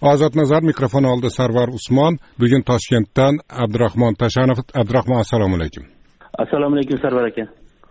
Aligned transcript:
ozod 0.00 0.36
nazar 0.36 0.62
mikrofon 0.62 1.04
oldida 1.04 1.30
sarvar 1.30 1.68
usmon. 1.68 2.18
Bugun 2.40 2.62
toshkentdan 2.62 3.38
abdurahmon 3.50 4.14
tashanov. 4.14 4.58
Abdurahmon 4.74 5.18
assalomu 5.24 5.56
alaykum. 5.56 5.84
Assalomu 6.38 6.74
alaykum 6.76 6.98
sarvar 7.04 7.24
aka. 7.30 7.44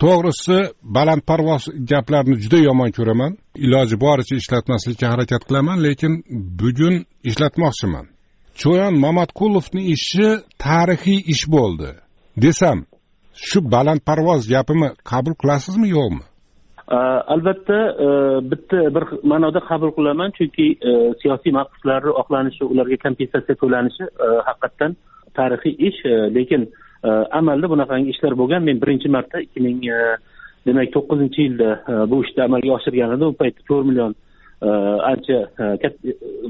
To'g'risi 0.03 0.57
balandparvoz 0.95 1.63
gaplarni 1.91 2.35
juda 2.43 2.59
yomon 2.67 2.91
ko'raman. 2.97 3.31
Iloji 3.65 3.95
boricha 4.05 4.35
ishlatmaslikka 4.41 5.05
harakat 5.13 5.41
qilaman 5.47 5.77
lekin 5.87 6.13
bugun 6.59 6.95
ishlatmoqchiman. 7.29 8.05
Cho'yan 8.61 8.93
mamatqulovni 9.05 9.81
ishi 9.95 10.27
tarixiy 10.65 11.19
ish 11.33 11.45
bo'ldi. 11.55 11.89
Desam 12.43 12.79
shu 13.47 13.59
balandparvoz 13.73 14.41
gapimni 14.53 14.89
qabul 15.09 15.33
qilasizmi 15.41 15.87
yo'qmi 15.97 16.23
Э, 16.89 16.95
albatta 16.95 17.79
э, 17.99 18.41
bitta 18.51 18.79
bir 18.95 19.03
ma'noda 19.23 19.59
qabul 19.59 19.91
qilaman 19.91 20.31
chunki 20.37 20.67
э, 20.79 20.91
siyosiy 21.19 21.51
mahbuslarni 21.51 22.13
oqlanishi 22.21 22.63
ularga 22.63 22.97
kompensatsiya 23.01 23.55
to'lanishi 23.61 24.05
haqiqatdan 24.47 24.95
tarixiy 25.35 25.75
ish 25.89 25.99
lekin 26.37 26.61
amalda 27.39 27.67
bunaqangi 27.73 28.13
ishlar 28.15 28.37
bo'lgan. 28.39 28.63
Men 28.63 28.79
birinchi 28.79 29.11
marta 29.11 29.43
ikki 29.43 29.59
ming 29.67 29.83
e, 29.83 29.99
demak 30.65 30.93
to'qqizinchi 30.95 31.41
yilda 31.47 31.69
e, 31.91 31.93
bu 32.11 32.21
ishni 32.23 32.43
amalga 32.47 32.71
oshirgan 32.77 33.17
edim 33.17 33.33
u 33.33 33.39
paytda 33.41 33.67
to'rt 33.69 33.85
million 33.89 34.15
e, 34.61 34.69
ancha 35.11 35.37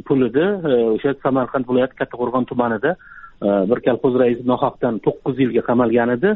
pul 0.08 0.28
edi 0.30 0.46
o'sha 0.96 1.16
samarqand 1.24 1.66
viloyati 1.70 1.98
kattaqo'rg'on 2.02 2.46
tumanida 2.52 2.94
bir 3.70 3.80
kolxoz 3.88 4.20
raisi 4.22 4.46
nohaqdan 4.54 5.02
to'qqiz 5.06 5.42
yilga 5.44 5.66
qamalgan 5.70 6.14
edi 6.18 6.36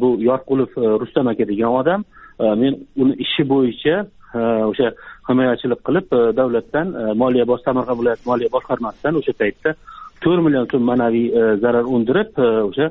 bu 0.00 0.08
yorqulov 0.30 0.70
rustam 1.02 1.28
aka 1.32 1.44
degan 1.52 1.76
odam 1.80 2.00
Э, 2.38 2.54
men 2.54 2.74
uni 2.96 3.14
ishi 3.24 3.42
bo'yicha 3.52 3.94
э, 4.34 4.40
o'sha 4.70 4.92
himoyachilik 5.28 5.80
qilib 5.86 6.12
э, 6.18 6.20
davlatdan 6.40 6.92
moliya 7.22 7.46
bosh 7.50 7.64
samarqand 7.66 7.98
viloyati 8.00 8.28
moliya 8.30 8.52
boshqarmasidan 8.56 9.18
o'sha 9.20 9.34
paytda 9.42 9.74
to'rt 10.22 10.42
million 10.44 10.66
so'm 10.70 10.84
ma'naviy 10.90 11.26
e, 11.40 11.42
zarar 11.62 11.86
undirib 11.96 12.38
e, 12.38 12.48
o'sha 12.68 12.86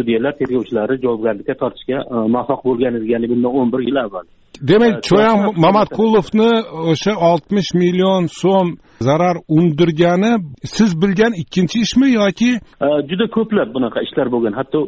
sudyalar 0.00 0.34
tergovchilari 0.40 1.00
javobgarlikka 1.04 1.54
tortishga 1.62 1.98
muvaffaq 2.34 2.60
bo'lgan 2.68 2.92
edi 2.98 3.06
ya'ni 3.14 3.26
bundan 3.32 3.52
o'n 3.60 3.72
bir 3.72 3.82
yil 3.88 3.98
avval. 4.04 4.26
Demak 4.70 4.94
cho'yan 5.08 5.38
mamatqulovni 5.64 6.50
o'sha 6.92 7.12
oltmish 7.30 7.70
million 7.82 8.22
so'm 8.42 8.68
zarar 9.08 9.36
undirgani 9.58 10.32
siz 10.76 10.90
bilgan 11.02 11.32
ikkinchi 11.42 11.76
ishmi 11.86 12.08
yoki? 12.20 12.50
Juda 13.10 13.26
ko'plab 13.36 13.68
bunaqa 13.76 14.00
ishlar 14.06 14.28
bo'lgan. 14.34 14.54
Hatto 14.60 14.78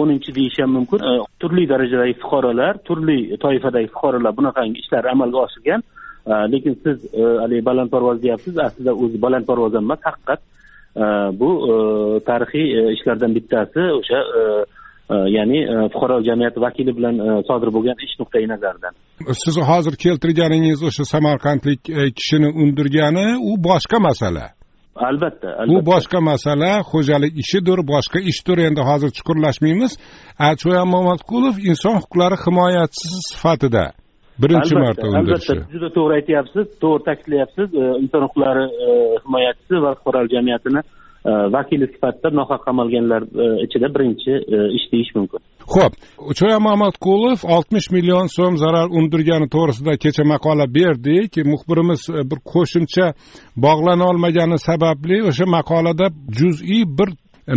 o'ninchi 0.00 0.30
deyish 0.38 0.58
ham 0.62 0.70
mumkin. 0.76 0.98
Turli 1.40 1.64
darajadagi 1.72 2.14
fuqarolar 2.22 2.74
turli 2.88 3.18
toifadagi 3.44 3.88
fuqarolar 3.94 4.32
bunaqangi 4.38 4.76
ishlarni 4.82 5.10
amalga 5.16 5.38
oshirgan. 5.46 5.80
Lekin 6.52 6.74
siz 6.84 6.96
haligi 7.42 7.64
balandparvoz 7.70 8.18
deyapsiz. 8.24 8.54
Aslida 8.66 8.92
o'zi 9.02 9.18
balandparvoz 9.26 9.74
emas 9.82 10.00
haqiqat 10.08 10.40
bu 11.40 11.50
tarixiy 12.26 12.66
ishlardan 12.96 13.34
bittasi 13.36 13.82
o'sha 13.98 14.20
ya'ni 15.36 15.58
fuqaro 15.92 16.16
jamiyati 16.28 16.60
vakili 16.66 16.92
bilan 16.98 17.16
sodir 17.48 17.70
bo'lgan 17.76 17.96
ish 18.06 18.14
nuqtai 18.20 18.46
nazaridan. 18.52 18.92
Siz 19.44 19.56
hozir 19.70 19.94
keltirganingiz 20.04 20.80
o'sha 20.88 21.04
samarqandlik 21.14 21.80
kishini 22.18 22.48
undirgani 22.62 23.26
u 23.50 23.52
boshqa 23.68 23.98
masala. 24.08 24.46
Albatta 25.08 25.48
bu 25.68 25.78
boshqa 25.92 26.20
masala 26.30 26.70
xo'jalik 26.90 27.32
ishidir 27.42 27.78
boshqa 27.92 28.18
ishdir. 28.30 28.58
Endi 28.68 28.82
hozir 28.90 29.10
chuqurlashmaymiz. 29.16 29.92
Cho'yan 30.62 30.88
mamatqulov 30.96 31.54
inson 31.70 31.94
huquqlari 32.00 32.36
himoyachisi 32.44 33.18
sifatida 33.30 33.84
birinchi 34.42 34.74
marta 34.84 35.06
undirishi 35.08 35.52
albatta. 35.52 35.72
juda 35.74 35.88
to'g'ri 35.96 36.14
aytyapsiz 36.18 36.66
to'g'ri 36.82 37.02
ta'kidlayapsiz. 37.08 37.68
Inson 38.02 38.22
huquqlari 38.26 38.64
himoyachisi 39.24 39.74
va 39.84 39.90
fuqarolik 39.98 40.32
jamiyatini 40.36 40.80
vakili 41.56 41.86
sifatida 41.92 42.28
nohaq 42.38 42.60
qamalganlar 42.66 43.22
ichida 43.66 43.88
birinchi 43.94 44.32
ish 44.78 44.86
deyish 44.92 45.12
mumkin. 45.18 45.40
Ho'p 45.74 45.92
cho'yan 46.38 46.62
mamatqulov 46.70 47.38
oltmish 47.56 47.88
million 47.96 48.26
so'm 48.36 48.54
zarar 48.64 48.86
undirgani 48.98 49.48
to'g'risida 49.54 49.92
kecha 50.04 50.24
maqola 50.32 50.66
berdik. 50.78 51.30
Muxbirimiz 51.52 52.00
bir 52.30 52.38
qo'shimcha 52.52 53.06
bog'lana 53.66 54.04
olmagani 54.10 54.58
sababli 54.68 55.18
o'sha 55.28 55.46
maqolada 55.56 56.06
juz'iy 56.38 56.84
bir 56.98 57.08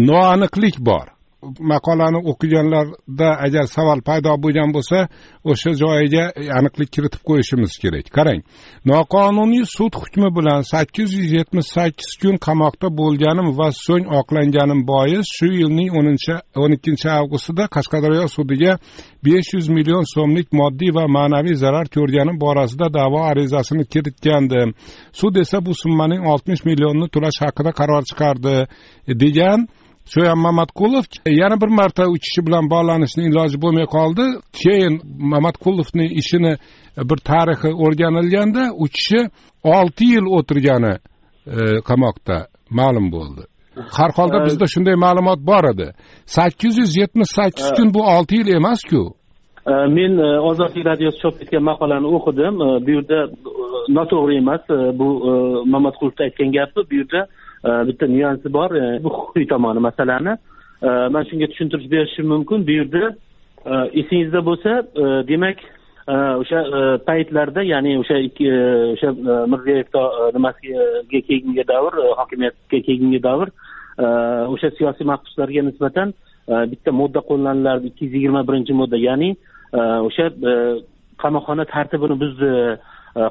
noaniqlik 0.09 0.75
bor 0.89 1.07
maqolani 1.41 2.19
o'qiganlarda 2.31 3.29
agar 3.45 3.65
savol 3.75 3.99
paydo 4.07 4.31
bo'lgan 4.43 4.69
bo'lsa 4.75 4.97
o'sha 5.51 5.71
joyiga 5.81 6.23
e, 6.41 6.43
aniqlik 6.59 6.89
kiritib 6.95 7.21
qo'yishimiz 7.29 7.73
kerak. 7.83 8.05
Qarang 8.17 8.41
noqonuniy 8.91 9.65
sud 9.77 9.93
hukmi 10.01 10.29
bilan 10.37 10.61
sakkiz 10.73 11.09
yuz 11.17 11.29
yetmish 11.37 11.69
sakkiz 11.75 12.11
kun 12.21 12.35
qamoqda 12.47 12.87
bo'lganim 12.99 13.47
va 13.59 13.69
so'ng 13.85 14.05
oqlanganim 14.19 14.81
bois 14.91 15.25
shu 15.37 15.47
yilning 15.59 15.89
o'ninchi 15.99 16.35
o'n 16.63 16.71
ikkinchi 16.77 17.07
avgustida 17.19 17.63
qashqadaryo 17.75 18.25
sudiga 18.35 18.73
besh 19.25 19.49
yuz 19.55 19.67
million 19.77 20.05
so'mlik 20.15 20.47
moddiy 20.59 20.91
va 20.97 21.03
ma'naviy 21.17 21.55
zarar 21.63 21.87
ko'rganim 21.95 22.37
borasida 22.45 22.87
da'vo 22.99 23.19
arizasini 23.31 23.83
kiritgandim 23.93 24.69
sud 25.19 25.35
esa 25.43 25.57
bu 25.65 25.73
summaning 25.83 26.21
oltmish 26.31 26.61
millionni 26.69 27.07
to'lash 27.13 27.39
haqida 27.45 27.71
qaror 27.79 28.03
chiqardi 28.09 28.55
e, 29.09 29.13
degan 29.23 29.59
sho'yan 30.13 30.39
mamatqulov 30.47 31.05
yana 31.41 31.55
bir 31.61 31.71
marta 31.79 32.03
u 32.13 32.15
kishi 32.23 32.41
bilan 32.47 32.65
bog'lanishni 32.73 33.23
iloji 33.29 33.57
bo'lmay 33.63 33.87
qoldi. 33.95 34.25
Keyin 34.61 34.93
mamatqulovni 35.33 36.05
ishini 36.21 36.53
bir 37.09 37.19
tarixi 37.29 37.69
o'rganilganda 37.83 38.63
u 38.83 38.85
kishi 38.95 39.21
olti 39.77 40.05
yil 40.13 40.25
o'tirgani 40.37 40.93
qamoqda 41.89 42.37
ma'lum 42.79 43.07
bo'ldi. 43.15 43.43
Har 43.97 44.11
holda 44.17 44.37
bizda 44.47 44.65
shunday 44.73 44.95
ma'lumot 45.05 45.39
bor 45.51 45.63
edi. 45.73 45.87
Sakkiz 46.37 46.73
yuz 46.81 46.91
yetmish 47.01 47.31
sakkiz 47.39 47.67
kun 47.77 47.87
bu 47.95 48.01
olti 48.15 48.33
yil 48.39 48.49
emasku 48.59 49.03
men 49.97 50.13
ozodlik 50.49 50.85
radiosi 50.91 51.17
chop 51.23 51.35
etgan 51.43 51.63
maqolani 51.69 52.07
o'qidim. 52.15 52.55
Bu 52.85 52.89
yerda 52.97 53.19
noto'g'ri 53.97 54.35
emas 54.43 54.63
bu 54.99 55.07
mamatqulovni 55.73 56.21
aytgan 56.27 56.49
gapi 56.57 56.79
bu 56.89 56.95
yerda 56.99 57.21
bitta 57.63 58.07
nyuansi 58.07 58.53
bor 58.53 58.75
e, 58.75 59.03
bu 59.03 59.09
huquqiy 59.09 59.47
tomoni 59.47 59.79
masalani. 59.79 60.37
Man 60.81 61.25
shunga 61.29 61.47
tushuntirish 61.51 61.91
berishim 61.91 62.27
mumkin. 62.27 62.63
Bu 62.67 62.71
yerda 62.71 63.11
e, 63.65 63.73
esingizda 63.99 64.45
bo'lsa 64.45 64.71
e, 64.95 65.05
demak 65.27 65.57
o'sha 66.09 66.59
paytlarda 67.05 67.61
ya'ni 67.61 67.91
o'sha 68.01 68.15
o'sha 68.93 69.09
mirziyoyev 69.51 69.87
nimasiga 70.35 71.19
keyingi 71.27 71.65
davr 71.71 71.99
hokimiyatga 72.19 72.79
keyingi 72.87 73.19
davr 73.27 73.51
o'sha 74.53 74.71
siyosiy 74.77 75.05
mahbuslarga 75.11 75.61
nisbatan 75.67 76.13
bitta 76.71 76.91
modda 77.01 77.21
qo'llanilardi 77.29 77.91
ikki 77.91 78.05
yuz 78.05 78.15
yigirma 78.17 78.41
birinchi 78.47 78.73
modda 78.81 78.97
ya'ni 78.97 79.29
o'sha 80.07 80.25
qamoqxona 81.21 81.67
tartibini 81.75 82.17
buzdi 82.23 82.49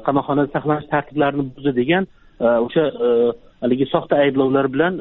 qamoqxonada 0.07 0.53
saqlanish 0.55 0.87
tartiblarini 0.93 1.49
buzdi 1.55 1.75
degan 1.81 2.07
o'sha 2.39 2.83
haligi 3.61 3.85
soxta 3.93 4.15
ayblovlar 4.25 4.65
bilan 4.73 4.93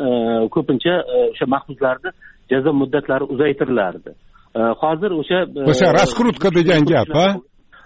ko'pincha 0.54 0.94
o'sha 1.32 1.46
mahbuslarni 1.54 2.10
jazo 2.52 2.72
muddatlari 2.80 3.24
uzaytirilardi 3.34 4.10
hozir 4.82 5.10
o'sha 5.20 5.38
o'sha 5.72 5.86
раскрутка 6.00 6.48
degan 6.58 6.82
gap 6.92 7.08
a 7.24 7.28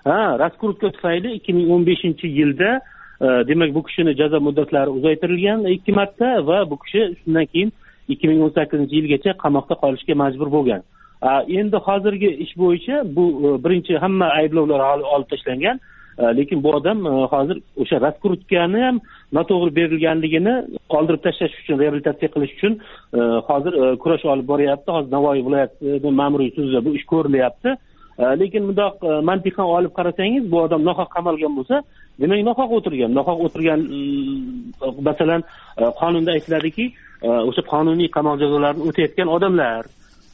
ha 0.09 0.21
раскрутка 0.45 0.89
tufayli 0.97 1.37
ikki 1.39 1.53
ming 1.59 1.69
o'n 1.75 1.85
beshinchi 1.91 2.27
yilda 2.39 2.71
demak 3.51 3.75
bu 3.75 3.83
kishini 3.87 4.13
jazo 4.21 4.41
muddatlari 4.41 4.91
uzaytirilgan 4.99 5.61
ikki 5.77 5.93
marta 5.93 6.29
va 6.49 6.59
bu 6.71 6.77
kishi 6.83 7.03
shundan 7.21 7.47
keyin 7.53 7.71
ikki 8.09 8.29
ming 8.29 8.43
o'n 8.43 8.53
sakkizinchi 8.59 8.95
yilgacha 9.01 9.33
qamoqda 9.45 9.75
qolishga 9.83 10.15
majbur 10.23 10.49
bo'lgan. 10.57 10.83
Endi 11.59 11.79
hozirgi 11.87 12.31
ish 12.45 12.55
bo'yicha 12.63 12.97
bu 13.17 13.25
birinchi 13.65 13.95
hamma 14.05 14.27
ayblovlar 14.41 14.81
olib 15.15 15.29
tashlangan 15.33 15.77
Э, 16.19 16.37
lekin 16.37 16.63
bu 16.63 16.73
odam 16.77 17.07
э, 17.07 17.11
hozir 17.33 17.63
o'sha 17.77 18.01
раскруткani 18.01 18.81
ham 18.87 18.99
noto'g'ri 19.33 19.73
berilganligini 19.79 20.55
qoldirib 20.93 21.23
tashlash 21.27 21.55
uchun 21.63 21.79
reabilitatsiya 21.83 22.29
qilish 22.35 22.53
uchun 22.57 22.75
э, 22.77 23.21
hozir 23.49 23.73
kurash 24.03 24.25
olib 24.33 24.47
boryapti. 24.53 24.93
Hozir 24.97 25.11
navoiy 25.17 25.41
viloyatini 25.47 26.13
ma'muriy 26.21 26.51
sudida 26.57 26.85
bu 26.85 26.95
ish 26.99 27.07
ko'rilyapti. 27.13 27.77
Lekin 28.41 28.69
bundoq 28.69 28.95
mantiqan 29.29 29.67
olib 29.77 29.93
qarasangiz 29.99 30.45
bu 30.53 30.59
odam 30.67 30.83
nohaq 30.89 31.09
qamalgan 31.17 31.55
bo'lsa 31.59 31.81
demak 32.21 32.45
nohaq 32.49 32.71
o'tirgan. 32.77 33.11
Nohaq 33.19 33.39
o'tirgan 33.47 33.81
mm, 33.89 35.03
masalan 35.09 35.43
e, 35.81 35.85
qonunda 36.01 36.31
aytiladiki 36.37 36.87
e, 37.27 37.29
o'sha 37.49 37.63
qonuniy 37.73 38.13
qamoq 38.17 38.37
jazolarini 38.43 38.89
o'tayotgan 38.89 39.29
odamlar 39.37 39.83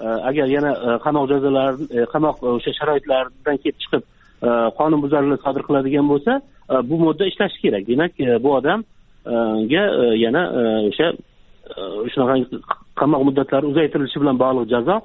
e, 0.04 0.06
agar 0.30 0.46
yana 0.56 0.72
qamoq 1.06 1.26
jazolari 1.32 2.06
qamoq 2.14 2.36
o'sha 2.56 2.78
sharoitlaridan 2.78 3.56
kelib 3.62 3.78
chiqib 3.84 4.02
E, 4.42 4.50
qonunbuzarlik 4.78 5.42
sodir 5.42 5.64
qiladigan 5.68 6.06
bo'lsa 6.12 6.38
e, 6.38 6.74
bu 6.90 6.98
modda 7.04 7.26
ishlashi 7.26 7.58
kerak. 7.62 7.88
Demak 7.88 8.20
e, 8.20 8.42
bu 8.42 8.52
odamga 8.58 9.84
yana 10.24 10.42
o'sha 10.88 11.08
shunaqa 12.12 12.36
qamoq 13.00 13.24
muddatlari 13.28 13.66
uzaytirilishi 13.72 14.20
bilan 14.22 14.38
bog'liq 14.42 14.68
jazo 14.74 14.96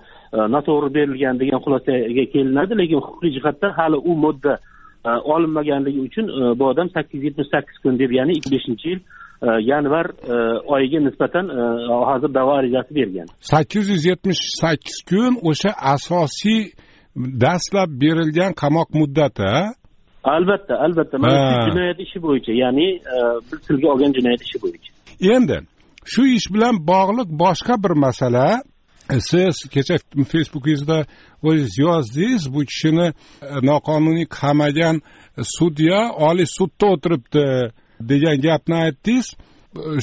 noto'g'ri 0.55 0.89
berilgan 0.97 1.39
degan 1.41 1.59
xulosaga 1.65 2.25
kelinadi 2.33 2.77
lekin 2.81 3.01
huquqiy 3.05 3.31
jihatdan 3.37 3.71
hali 3.79 3.97
u 4.09 4.15
modda 4.25 4.53
olinmaganligi 5.33 5.99
uchun 6.07 6.25
bu 6.59 6.63
odam 6.71 6.87
sakkiz 6.95 7.19
yuz 7.19 7.25
yetmish 7.29 7.49
sakkiz 7.55 7.77
kun 7.83 7.99
deb 8.01 8.11
ya'ni 8.19 8.37
ikki 8.37 8.49
beshinchi 8.55 8.87
yil 8.91 9.01
yanvar 9.71 10.05
oyiga 10.75 10.99
nisbatan 11.07 11.45
hozir 12.09 12.31
da'vo 12.37 12.53
arizasi 12.59 12.91
bergan. 12.99 13.27
Sakkiz 13.53 13.89
yuz 13.93 14.05
yetmish 14.11 14.41
sakkiz 14.61 14.97
kun 15.09 15.33
o'sha 15.49 15.71
asosiy 15.95 16.61
dastlab 17.15 17.89
berilgan 18.01 18.51
qamoq 18.61 18.89
muddati 18.99 19.73
albatta 20.23 20.73
albatta. 20.85 21.17
Mana 21.17 21.37
shu 21.49 21.71
jinoyat 21.71 21.99
ishi 22.05 22.19
bo'yicha 22.25 22.53
ya'ni 22.63 22.87
biz 23.49 23.59
tilga 23.67 23.87
olgan 23.93 24.11
jinoyat 24.17 24.41
ishi 24.47 24.57
bo'yicha. 24.63 24.89
Endi 25.35 25.57
shu 26.11 26.21
ish 26.37 26.47
bilan 26.53 26.75
bog'liq 26.91 27.29
boshqa 27.43 27.75
bir 27.83 27.93
masala. 28.05 28.47
Siz 29.29 29.55
kecha 29.73 29.95
facebookingizda 30.31 30.97
o'zingiz 31.47 31.73
yozdingiz 31.85 32.43
bu 32.53 32.61
kishini 32.69 33.07
noqonuniy 33.69 34.27
qamagan 34.39 34.95
sudya 35.57 35.99
oliy 36.27 36.47
sudda 36.57 36.85
o'tiribdi 36.93 37.45
degan 38.11 38.37
gapni 38.45 38.75
aytdingiz 38.85 39.27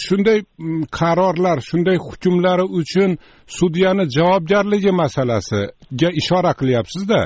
shunday 0.07 0.43
mm, 0.59 0.83
qarorlar 0.99 1.59
shunday 1.71 1.97
hukmlari 2.07 2.63
uchun 2.81 3.11
sudyani 3.47 4.05
javobgarligi 4.17 4.93
masalasiga 5.03 6.09
ishora 6.21 6.53
qilyapsizda? 6.61 7.21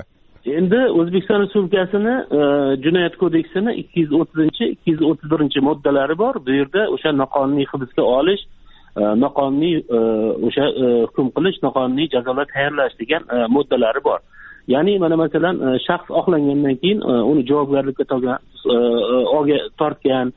Endi 0.59 0.81
o'zbekiston 1.01 1.41
respublikasini 1.43 2.15
e, 2.39 2.41
jinoyat 2.85 3.17
kodeksini 3.23 3.75
ikki 3.83 4.01
yuz 4.01 4.13
o'ttizinchi 4.21 4.65
ikki 4.75 4.91
yuz 4.91 5.03
o'ttiz 5.09 5.31
birinchi 5.31 5.61
moddalari 5.69 6.19
bor. 6.19 6.35
Bu 6.47 6.51
yerda 6.59 6.83
o'sha 6.95 7.13
noqonuniy 7.23 7.67
hibsga 7.73 8.03
olish 8.19 8.43
e, 8.97 9.03
noqonuniy 9.25 9.77
e, 9.97 9.99
o'sha 10.47 10.65
hukm 11.09 11.29
qilish 11.37 11.59
noqonuniy 11.67 12.09
jazolar 12.15 12.47
tayyorlash 12.55 12.95
degan 13.01 13.23
moddalari 13.57 14.05
bor. 14.05 14.21
Ya'ni 14.69 14.99
mana 14.99 15.17
masalan 15.17 15.57
shaxs 15.87 16.09
oqlangandan 16.21 16.77
keyin 16.83 17.01
uni 17.31 17.43
javobgarlikka 17.49 18.05
tortgan 19.81 20.33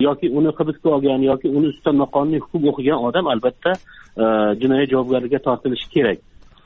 yoki 0.00 0.30
uni 0.30 0.52
hibsga 0.58 0.90
olgan 0.90 1.22
yoki 1.22 1.48
uni 1.48 1.66
ustidan 1.72 1.98
noqonuniy 2.02 2.40
hukm 2.44 2.68
o'qigan 2.70 3.04
odam 3.08 3.26
albatta 3.32 3.72
e, 3.72 4.24
jinoyat 4.62 4.90
javobgarligiga 4.92 5.38
tortilishi 5.48 5.90
kerak. 5.94 6.18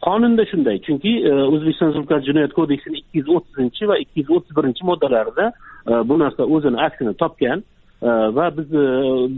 Qonunda 0.06 0.46
shunday 0.50 0.78
chunki 0.86 1.12
e, 1.30 1.32
o'zbekiston 1.54 1.90
respublikasi 1.90 2.30
jinoyat 2.30 2.52
kodeksini 2.58 3.02
ikki 3.02 3.20
yuz 3.20 3.28
o'ttizinchi 3.36 3.88
va 3.90 3.98
ikki 4.04 4.22
yuz 4.22 4.30
o'ttiz 4.36 4.56
birinchi 4.58 4.86
moddalarida 4.90 5.50
e, 5.90 5.92
bu 6.08 6.18
narsa 6.22 6.48
o'zini 6.54 6.80
aksini 6.86 7.14
topgan 7.24 7.64
va 8.36 8.46
biz 8.56 8.68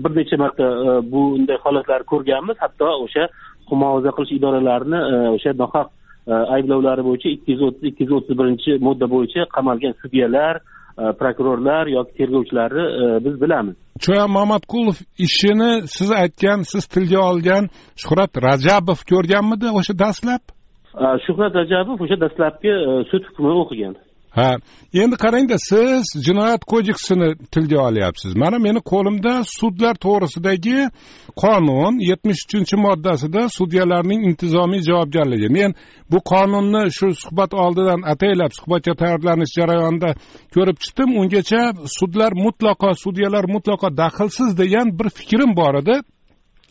bir 0.03 0.13
necha 0.17 0.37
marta 0.39 0.67
bunday 1.13 1.59
holatlarni 1.65 2.07
ko'rganmiz. 2.13 2.57
Hatto 2.65 2.91
o'sha 3.07 3.25
muhofaza 3.71 4.11
qilish 4.17 4.37
idoralarini 4.37 5.01
o'sha 5.37 5.55
nohaq 5.63 5.89
ayblovlari 6.57 7.03
bo'yicha 7.09 7.29
ikki 7.37 7.57
yuz 7.57 7.63
o'ttiz 7.69 7.89
ikki 7.91 8.05
yuz 8.05 8.13
o'ttiz 8.19 8.39
birinchi 8.41 8.77
modda 8.87 9.07
bo'yicha 9.15 9.49
qamalgan 9.57 9.95
sudyalar 10.03 10.61
prokurorlar 10.97 11.87
yoki 11.87 12.13
tergovchilarni 12.19 12.85
biz 13.25 13.41
bilamiz. 13.43 13.77
Cho'yan 14.05 14.31
mamatqulov 14.39 14.97
ishini 15.27 15.73
siz 15.97 16.11
aytgan 16.23 16.59
siz 16.73 16.85
tilga 16.95 17.21
olgan 17.31 17.65
shuhrat 18.03 18.33
rajabov 18.49 18.99
ko'rganmidi 19.11 19.69
o'sha 19.79 19.95
dastlab? 20.05 20.43
Shuhrat 21.27 21.55
rajabov 21.61 21.97
o'sha 22.05 22.17
dastlabki 22.25 22.73
sud 23.11 23.23
hukmini 23.29 23.57
o'qigan 23.65 23.95
ha 24.37 24.57
endi 25.03 25.17
qarangda 25.25 25.57
siz 25.71 26.05
jinoyat 26.27 26.63
kodeksini 26.73 27.29
tilga 27.53 27.79
olyapsiz. 27.89 28.33
Mana 28.43 28.59
meni 28.67 28.81
qo'limda 28.93 29.33
sudlar 29.59 29.95
to'g'risidagi 30.05 30.79
qonun 31.43 31.95
yetmish 32.11 32.41
uchinchi 32.47 32.77
moddasida 32.87 33.43
sudyalarning 33.59 34.21
intizomiy 34.29 34.83
javobgarligi. 34.89 35.49
Men 35.59 35.71
bu 36.11 36.19
qonunni 36.33 36.83
shu 36.97 37.07
suhbat 37.23 37.53
oldidan 37.65 38.01
ataylab 38.13 38.53
suhbatga 38.59 38.93
tayyorlanish 39.01 39.53
jarayonida 39.59 40.11
ko'rib 40.55 40.77
chiqdim. 40.85 41.09
Ungacha 41.21 41.63
sudlar 41.99 42.33
mutlaqo 42.45 42.91
sudyalar 43.05 43.45
mutlaqo 43.55 43.89
daxlsiz 44.03 44.51
degan 44.63 44.87
bir 44.99 45.09
fikrim 45.19 45.51
bor 45.61 45.75
edi. 45.83 45.97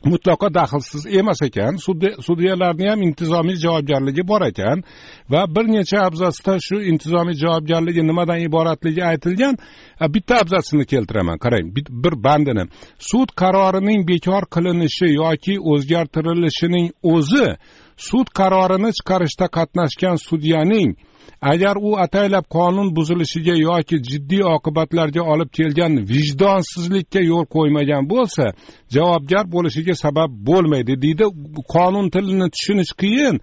Mutlaqo 0.06 0.50
daxlsiz 0.54 1.06
emas 1.20 1.42
ekan 1.42 1.78
sudyalarni 2.28 2.90
ham 2.90 3.02
intizomiy 3.02 3.58
javobgarligi 3.66 4.24
bor 4.28 4.42
ekan 4.52 4.84
va 5.30 5.42
bir 5.56 5.66
necha 5.76 6.00
abzatsda 6.08 6.58
shu 6.68 6.82
intizomiy 6.92 7.36
javobgarligi 7.44 8.02
nimadan 8.08 8.40
iboratligi 8.48 9.04
aytilgan 9.12 9.58
bitta 10.14 10.36
abzatsini 10.44 10.86
keltiraman. 10.86 11.38
Qarang 11.38 11.76
bir 12.04 12.24
bandini. 12.24 12.66
Sud 13.10 13.30
qarorining 13.42 14.08
bekor 14.08 14.44
qilinishi 14.56 15.08
yoki 15.22 15.56
o'zgartirilishining 15.72 16.88
o'zi 17.14 17.48
sud 18.08 18.28
qarorini 18.40 18.92
chiqarishda 18.98 19.48
qatnashgan 19.58 20.18
sudyaning 20.28 20.90
agar 21.42 21.76
u 21.76 21.98
ataylab 21.98 22.46
qonun 22.50 22.96
buzilishiga 22.96 23.56
yoki 23.56 23.98
jiddiy 24.10 24.44
oqibatlarga 24.56 25.22
olib 25.34 25.50
kelgan 25.58 25.94
vijdonsizlikka 26.14 27.22
yo'l 27.32 27.46
qo'ymagan 27.56 28.10
bo'lsa 28.14 28.46
javobgar 28.96 29.52
bo'lishiga 29.56 29.96
sabab 29.96 30.32
bo'lmaydi 30.50 31.02
deydi 31.02 31.26
qonun 31.76 32.10
tilini 32.14 32.48
tushunish 32.56 32.94
qiyin. 33.02 33.36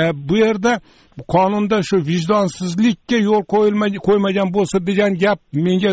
E, 0.00 0.02
bu 0.28 0.36
yerda 0.36 0.80
qonunda 1.28 1.82
shu 1.82 1.96
vijdonsizlikka 2.10 3.16
yo'l 3.16 3.44
qo'ymagan 4.06 4.48
bo'lsa 4.56 4.86
degan 4.86 5.12
gap 5.24 5.40
menga 5.52 5.92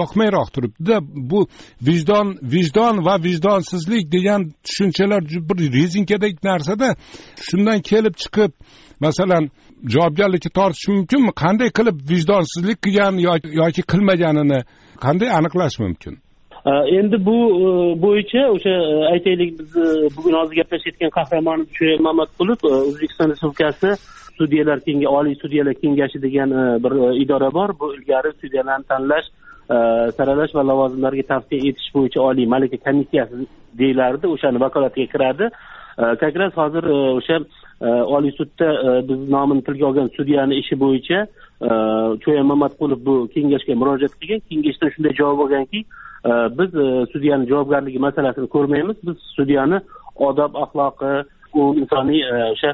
yoqmayroq 0.00 0.48
turibdida 0.54 0.96
bu 1.30 1.40
vijdon 1.88 2.26
vijdon 2.54 3.04
va 3.06 3.14
vijdonsizlik 3.26 4.12
degan 4.12 4.40
tushunchalar 4.66 5.22
bir 5.48 5.58
rezinkadek 5.78 6.44
narsada 6.44 6.88
shundan 7.46 7.78
kelib 7.90 8.14
chiqib 8.22 8.52
masalan 9.06 9.44
javobgarlikka 9.94 10.50
tortish 10.58 10.88
mumkinmi? 10.94 11.32
Qanday 11.44 11.70
qilib 11.78 11.96
vijdonsizlik 12.10 12.78
qilgan 12.84 13.14
yoki 13.62 13.82
qilmaganini 13.92 14.60
qanday 15.04 15.30
aniqlash 15.38 15.76
mumkin? 15.84 16.14
Endi 16.98 17.16
bu 17.26 17.36
e, 17.64 18.02
bo'yicha 18.02 18.42
o'sha 18.54 18.70
e, 18.70 18.94
aytaylik 19.12 19.58
biz 19.58 19.72
bugun 20.16 20.34
hozir 20.40 20.56
gaplashayotgan 20.60 21.10
qahramonimiz 21.18 21.68
shuayb 21.78 22.00
mamatqulov 22.08 22.58
e, 22.64 22.70
o'zbekiston 22.88 23.30
respublikasi 23.32 23.90
sudyalar 24.38 24.80
kengashi 24.86 25.08
oliy 25.18 25.34
sudyalar 25.42 25.74
kengashi 25.82 26.22
degan 26.22 26.50
bir 26.84 26.92
idora 27.24 27.50
bor. 27.58 27.70
Bu 27.80 27.94
ilgari 27.96 28.32
sudyalarni 28.40 28.84
tanlash 28.92 29.28
saralash 30.16 30.54
va 30.54 30.62
lavozimlarga 30.70 31.24
tavsiya 31.32 31.60
etish 31.70 31.90
bo'yicha 31.96 32.20
oliy 32.30 32.46
malaka 32.54 32.78
komissiyasi 32.86 33.46
deyilardi 33.80 34.26
o'shani 34.34 34.60
vakolatiga 34.66 35.06
kiradi. 35.12 35.46
Как 36.22 36.34
раз 36.40 36.52
hozir 36.56 36.84
o'sha 37.18 37.36
Э, 37.84 38.02
oliy 38.02 38.32
sudda 38.32 38.68
э, 38.72 39.08
biz 39.08 39.28
nomini 39.28 39.62
tilga 39.64 39.86
olgan 39.86 40.08
sudyani 40.16 40.56
ishi 40.62 40.76
bo'yicha 40.80 41.18
э, 41.68 41.72
cho'yan 42.24 42.46
mamatqulov 42.52 43.00
bu 43.06 43.14
kengashga 43.34 43.74
murojaat 43.80 44.14
qilgan. 44.20 44.40
Kengashdan 44.48 44.92
shunday 44.94 45.12
javob 45.18 45.44
olganki 45.44 45.84
biz 46.58 46.70
sudyani 47.12 47.48
javobgarligi 47.50 48.00
masalasini 48.06 48.48
ko'rmaymiz. 48.54 48.96
Biz 49.06 49.16
sudyani 49.36 49.80
odob 50.28 50.56
axloqi 50.62 51.10
insoniy 51.82 52.22
o'sha 52.54 52.70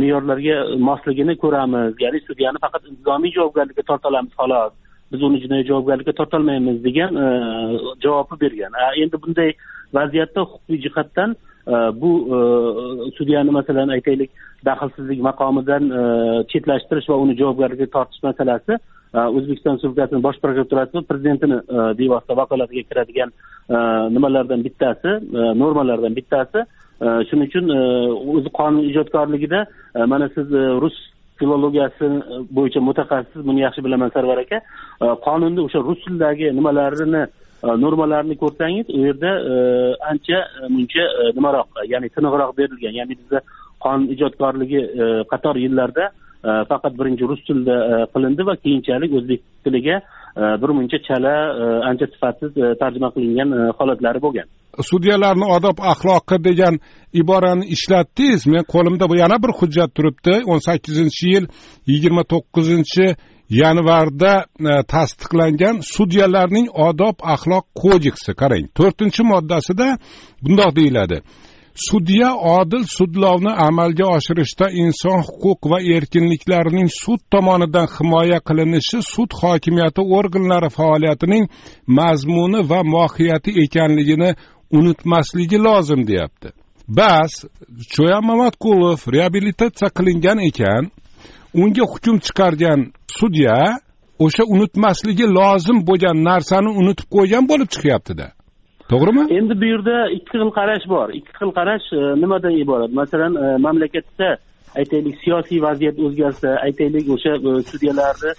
me'yorlarga 0.00 0.56
mosligini 0.88 1.34
ko'ramiz. 1.44 2.00
Ya'ni 2.04 2.20
sudyani 2.28 2.62
faqat 2.64 2.88
intizomiy 2.90 3.34
javobgarlikka 3.36 3.84
torta 3.90 4.08
olamiz 4.08 4.32
xolos. 4.40 4.72
Biz 5.12 5.26
uni 5.28 5.42
jinoiy 5.44 5.68
javobgarlikka 5.70 6.16
tortolmaymiz 6.20 6.80
degan 6.88 7.20
javobni 8.04 8.40
bergan. 8.44 8.80
Endi 9.02 9.22
bunday 9.26 9.52
vaziyatda 9.98 10.40
huquqiy 10.50 10.80
jihatdan 10.86 11.36
bu 12.02 12.10
e, 12.36 12.38
sudyani 13.16 13.50
masalan 13.50 13.88
aytaylik 13.88 14.30
daxlsizlik 14.64 15.20
maqomidan 15.20 15.90
e, 15.90 16.02
chetlashtirish 16.52 17.08
va 17.10 17.16
uni 17.24 17.36
javobgarlikka 17.40 17.86
tortish 17.96 18.22
masalasi 18.22 18.72
e, 19.14 19.18
o'zbekiston 19.18 19.76
respublikasini 19.76 20.22
bosh 20.22 20.40
prokuraturasi 20.44 21.04
prezidentini 21.10 21.58
bevosita 22.00 22.36
vakolatiga 22.36 22.82
kiradigan 22.88 23.32
nimalardan 24.16 24.64
bittasi 24.66 25.12
normalardan 25.62 26.16
bittasi 26.18 26.64
shuning 27.28 27.48
uchun 27.50 27.66
o'zi 28.36 28.50
qonun 28.60 28.88
ijodkorligida 28.90 29.60
mana 30.12 30.28
siz 30.36 30.46
rus 30.84 30.96
filologiyasi 31.38 32.06
bo'yicha 32.56 32.80
mutaxassis 32.88 33.44
buni 33.48 33.60
yaxshi 33.66 33.84
bilaman 33.86 34.10
sarvar 34.16 34.38
aka 34.44 34.58
qonunni 35.26 35.60
o'sha 35.66 35.84
rus 35.88 36.00
tilidagi 36.04 36.48
nimalarini 36.58 37.22
Э, 37.62 37.66
normalarni 37.66 38.36
ko'rsangiz 38.38 38.86
u 38.94 38.98
yerda 39.06 39.30
e, 39.52 39.54
ancha 40.10 40.38
e, 40.38 40.68
muncha 40.74 41.04
e, 41.20 41.24
nimaroq 41.36 41.68
ya'ni 41.92 42.08
tiniqroq 42.14 42.52
berilgan. 42.58 42.94
Ya'ni 43.00 43.14
bizda 43.20 43.40
qonun 43.82 44.04
ijodkorligi 44.14 44.80
qator 45.30 45.56
yillarda 45.64 46.04
faqat 46.70 46.94
birinchi 46.98 47.24
rus 47.30 47.42
tilida 47.46 47.76
qilindi 48.14 48.46
va 48.48 48.54
keyinchalik 48.64 49.12
o'zbek 49.18 49.40
tiliga 49.64 49.96
bir 50.62 50.70
muncha 50.78 50.98
chala 51.08 51.34
ancha 51.90 52.06
sifatsiz 52.14 52.50
tarjima 52.80 53.08
qilingan 53.14 53.50
holatlari 53.78 54.20
bo'lgan. 54.26 54.46
Sudyalarni 54.90 55.46
odob 55.56 55.78
axloqi 55.92 56.38
degan 56.48 56.74
iborani 57.22 57.64
ishlatdingiz 57.76 58.46
men 58.52 58.62
qo'limda 58.74 59.06
yana 59.22 59.36
bir 59.44 59.52
hujjat 59.58 59.90
turibdi. 59.96 60.34
o'n 60.52 60.60
sakkizinchi 60.68 61.24
yil 61.34 61.44
yigirma 61.92 62.22
to'qqizinchi 62.32 63.06
yanvarda 63.50 64.44
e, 64.60 64.82
tasdiqlangan 64.92 65.80
sudyalarning 65.94 66.68
odob 66.88 67.16
axloq 67.34 67.64
kodeksi. 67.82 68.32
Qarang 68.40 68.66
to'rtinchi 68.78 69.22
moddasida 69.32 69.98
bundoq 70.42 70.70
deyiladi. 70.76 71.18
Sudya 71.90 72.30
odil 72.34 72.84
sudlovni 72.96 73.52
amalga 73.68 74.06
oshirishda 74.16 74.66
inson 74.82 75.20
huquq 75.28 75.70
va 75.70 75.78
erkinliklarining 75.96 76.88
sud 77.02 77.20
tomonidan 77.32 77.86
himoya 77.96 78.38
qilinishi 78.48 78.98
sud 79.12 79.30
hokimiyati 79.40 80.02
organlari 80.18 80.70
faoliyatining 80.78 81.44
mazmuni 81.98 82.60
va 82.70 82.80
mohiyati 82.94 83.50
ekanligini 83.64 84.30
unutmasligi 84.78 85.58
lozim 85.66 86.06
deyapti. 86.06 86.48
Bas 86.88 87.32
cho'yan 87.94 88.24
mamatqulov 88.30 88.98
reabilitatsiya 89.14 89.88
qilingan 89.96 90.38
ekan. 90.50 90.82
Unga 91.60 91.84
hukm 91.92 92.16
chiqargan 92.26 92.80
sudya 93.18 93.56
o'sha 94.24 94.44
unutmasligi 94.54 95.26
lozim 95.38 95.78
bo'lgan 95.88 96.16
narsani 96.30 96.70
unutib 96.80 97.06
qo'ygan 97.16 97.44
bo'lib 97.50 97.68
chiqyaptida 97.74 98.26
to'g'rimi? 98.90 99.22
Endi 99.38 99.54
bu 99.60 99.66
yerda 99.72 99.96
ikki 100.16 100.36
xil 100.40 100.50
qarash 100.58 100.86
bor. 100.94 101.08
Ikki 101.18 101.32
xil 101.38 101.50
qarash 101.58 101.86
e, 102.00 102.02
nimadan 102.22 102.54
iborat? 102.62 102.92
Masalan 103.00 103.34
e, 103.44 103.46
mamlakatda 103.66 104.28
aytaylik 104.80 105.16
siyosiy 105.24 105.62
vaziyat 105.66 105.96
o'zgarsa 106.06 106.48
aytaylik 106.66 107.06
o'sha 107.14 107.32
e, 107.48 107.50
sudyalarni 107.70 108.32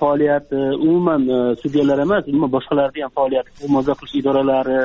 faoliyati 0.00 0.60
umuman 0.86 1.22
sudyalar 1.62 1.98
emas 2.06 2.28
umuman 2.30 2.50
boshqalarni 2.56 3.02
ham 3.04 3.12
faoliyati 3.18 3.50
muhofaza 3.72 3.94
qilish 3.98 4.14
idoralari 4.20 4.78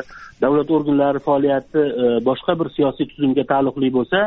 davlat 0.44 0.72
organlari 0.78 1.20
faoliyati 1.28 1.84
boshqa 2.30 2.54
bir 2.60 2.68
siyosiy 2.78 3.08
tuzumga 3.12 3.44
taalluqli 3.52 3.90
bo'lsa 3.98 4.20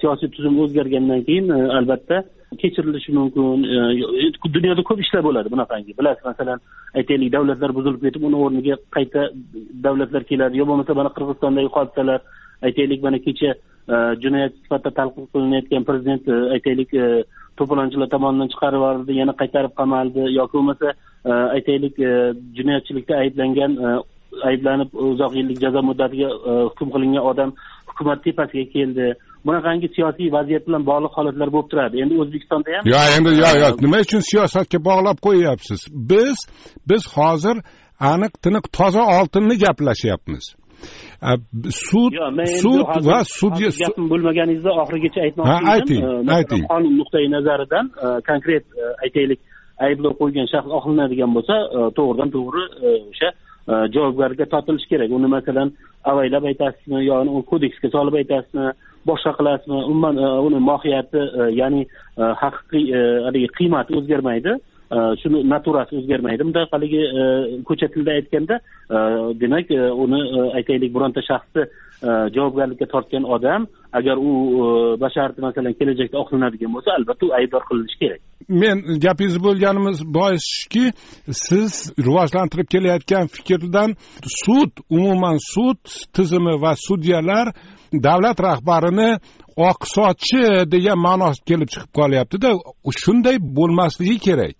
siyosiy 0.00 0.30
tuzum 0.36 0.54
o'zgargandan 0.64 1.20
keyin 1.28 1.52
albatta 1.78 2.16
kechirilishi 2.58 3.12
mumkin 3.12 3.64
e, 3.64 3.76
e, 4.26 4.52
dunyoda 4.54 4.82
ko'p 4.82 5.00
ishlar 5.00 5.22
bo'ladi 5.24 5.52
bunaqangi. 5.54 5.96
Bilasiz 5.98 6.24
masalan 6.24 6.60
aytaylik 6.98 7.32
davlatlar 7.32 7.74
buzilib 7.78 8.02
ketib 8.06 8.22
uni 8.28 8.40
o'rniga 8.44 8.76
qayta 8.96 9.28
davlatlar 9.86 10.24
keladi. 10.30 10.58
Yo 10.60 10.66
bo'lmasa 10.70 10.94
mana 11.00 11.14
qirg'izistondagi 11.16 11.72
hodisalar 11.76 12.20
aytaylik 12.68 13.02
mana 13.06 13.18
kecha 13.26 13.50
e, 13.92 13.94
jinoyat 14.22 14.56
sifatida 14.62 14.96
talqin 15.00 15.28
qilinayotgan 15.32 15.88
prezident 15.90 16.24
aytaylik 16.56 16.90
to'polonchilar 17.58 18.08
tomonidan 18.14 18.52
chiqarib 18.54 18.80
yuborildi 18.80 19.20
yana 19.20 19.34
qaytarib 19.42 19.76
qamaldi. 19.80 20.22
Yoki 20.38 20.58
bo'lmasa 20.58 20.88
aytaylik 21.56 21.96
jinoyatchilikda 22.56 23.22
ayblangan 23.24 23.72
ayblanib 24.50 24.90
uzoq 25.10 25.32
yillik 25.38 25.60
jazo 25.64 25.82
muddatiga 25.90 26.28
hukm 26.70 26.88
qilingan 26.94 27.30
odam 27.30 27.50
hukumat 27.88 28.24
tepasiga 28.24 28.66
keldi. 28.74 29.14
Bunaqangi 29.46 29.88
siyosiy 29.96 30.28
vaziyat 30.36 30.66
bilan 30.68 30.82
bog'liq 30.90 31.12
holatlar 31.18 31.48
bo'lib 31.54 31.68
turadi. 31.72 31.94
Endi 32.04 32.14
o'zbekistonda 32.22 32.68
ham 32.76 32.84
yo'q 32.94 33.06
endi 33.16 33.30
yo'q 33.42 33.56
yo'q 33.64 33.76
nima 33.84 33.98
uchun 34.06 34.22
siyosatga 34.30 34.78
bog'lab 34.88 35.18
qo'yyapsiz? 35.26 35.80
Biz 36.12 36.36
biz 36.90 37.02
hozir 37.16 37.56
aniq 38.12 38.32
tiniq 38.44 38.64
toza 38.78 39.02
oltinni 39.18 39.56
gaplashyapmiz. 39.64 40.44
Sud 41.88 42.12
sud 42.62 42.88
va 43.10 43.18
sudya 43.38 43.70
gapim 43.82 44.06
bo'lmaganingizda 44.12 44.72
oxirigacha 44.82 45.20
aytmoqchi 45.26 45.56
edim. 45.56 45.68
ayting 45.74 46.02
ayting. 46.36 46.62
qonun 46.72 46.94
nuqtai 47.00 47.26
nazaridan 47.36 47.86
e, 48.04 48.06
konkret 48.30 48.64
e, 48.82 48.84
aytaylik. 49.04 49.40
Ayblov 49.86 50.12
qo'ygan 50.20 50.46
shaxs 50.52 50.70
oqlanadigan 50.78 51.30
bo'lsa 51.36 51.54
e, 51.76 51.78
to'g'ridan 51.98 52.28
to'g'ri 52.36 52.64
o'sha 53.12 53.30
javobgarlikka 53.94 54.46
tortilishi 54.54 54.88
kerak. 54.92 55.10
Uni 55.18 55.28
masalan 55.36 55.68
avaylab 56.10 56.44
aytasizmi 56.50 56.98
yo 57.10 57.16
kodeksga 57.50 57.88
solib 57.96 58.14
aytasizmi 58.20 58.66
boshqa 59.06 59.32
qilasizmi 59.38 59.80
umuman 59.90 60.18
e, 60.18 60.28
uni 60.46 60.60
mohiyati 60.68 61.18
e, 61.18 61.48
ya'ni 61.60 61.82
e, 61.84 62.22
haqiqiy 62.42 62.86
haligi 63.26 63.48
qiymati 63.58 64.00
o'zgarmaydi. 64.00 64.56
Shuni 65.20 65.40
naturasi 65.50 65.96
o'zgarmaydi. 65.98 66.44
Bunday 66.46 66.66
haligi 66.70 67.00
ko'cha 67.66 67.88
tilida 67.90 68.12
aytganda 68.18 68.58
demak 69.40 69.72
uni 70.04 70.20
aytaylik 70.58 70.92
bironta 70.94 71.24
shaxsni 71.28 71.64
javobgarlikka 72.36 72.86
tortgan 72.86 73.24
odam 73.24 73.66
agar 73.92 74.16
u 74.16 74.32
basharti 75.00 75.40
masalan 75.46 75.74
kelajakda 75.78 76.18
oqlanadigan 76.22 76.72
bo'lsa 76.76 76.90
albatta 76.98 77.26
u 77.26 77.30
aybdor 77.38 77.62
qilinishi 77.68 77.98
kerak. 78.02 78.20
Men 78.62 78.76
gapingizni 79.04 79.42
bo'lganimiz 79.46 79.98
bois 80.18 80.42
shuki 80.58 80.84
siz 81.46 81.72
rivojlantirib 82.06 82.68
kelayotgan 82.74 83.24
fikrdan 83.36 83.90
sud 84.42 84.72
umuman 84.96 85.38
sud 85.52 85.80
tizimi 86.16 86.54
va 86.64 86.72
sudyalar 86.86 87.46
davlat 88.08 88.38
rahbarini 88.48 89.10
oqsochi 89.70 90.42
degan 90.74 90.98
ma'no 91.06 91.30
kelib 91.48 91.68
chiqib 91.72 91.92
qolyaptida 92.00 92.50
shunday 93.02 93.36
bo'lmasligi 93.58 94.18
kerak. 94.26 94.54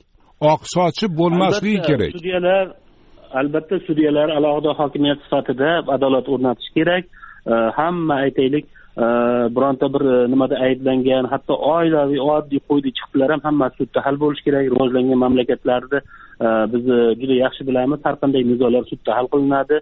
Oqsochi 0.53 1.07
bo'lmasligi 1.21 1.81
kerak. 1.88 2.12
sudyalar 2.19 2.64
albatta 3.41 3.76
sudyalar 3.87 4.29
alohida 4.38 4.71
hokimiyat 4.81 5.19
sifatida 5.25 5.69
adolat 5.97 6.26
o'rnatish 6.35 6.71
kerak 6.79 7.05
Э, 7.46 7.70
hamma 7.76 8.14
aytaylik 8.24 8.64
э, 8.96 9.06
bironta 9.54 9.92
bir 9.92 10.00
э, 10.00 10.28
nimada 10.32 10.56
ayblangan 10.66 11.26
hatto 11.28 11.54
oilaviy 11.54 12.20
oddiy 12.34 12.60
qo'ydi 12.70 12.92
chiqdilar 12.98 13.34
ham 13.34 13.42
hammasi 13.44 13.76
sudda 13.80 14.00
hal 14.06 14.16
bo'lishi 14.22 14.44
kerak. 14.46 14.70
Rivojlangan 14.72 15.20
mamlakatlarda 15.24 16.00
biz 16.72 16.84
juda 17.20 17.34
yaxshi 17.44 17.66
bilamiz 17.68 18.00
har 18.06 18.16
qanday 18.22 18.42
nizolar 18.52 18.84
sudda 18.92 19.16
hal 19.18 19.28
qilinadi. 19.34 19.76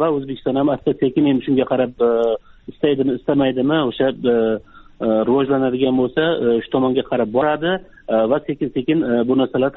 Va 0.00 0.06
o'zbekiston 0.16 0.56
ham 0.60 0.70
asta 0.76 0.94
sekin 1.02 1.26
endi 1.32 1.44
shunga 1.46 1.66
qarab 1.72 2.06
istaydimi 2.72 3.18
istamaydimi 3.18 3.78
o'sha 3.90 4.12
rivojlanadigan 5.00 5.96
bo'lsa 6.00 6.22
e, 6.22 6.60
shu 6.62 6.70
tomonga 6.70 7.02
qarab 7.10 7.30
boradi 7.38 7.72
va 8.30 8.38
sekin 8.46 8.68
sekin 8.76 8.98
bu 9.28 9.34
narsalar 9.38 9.70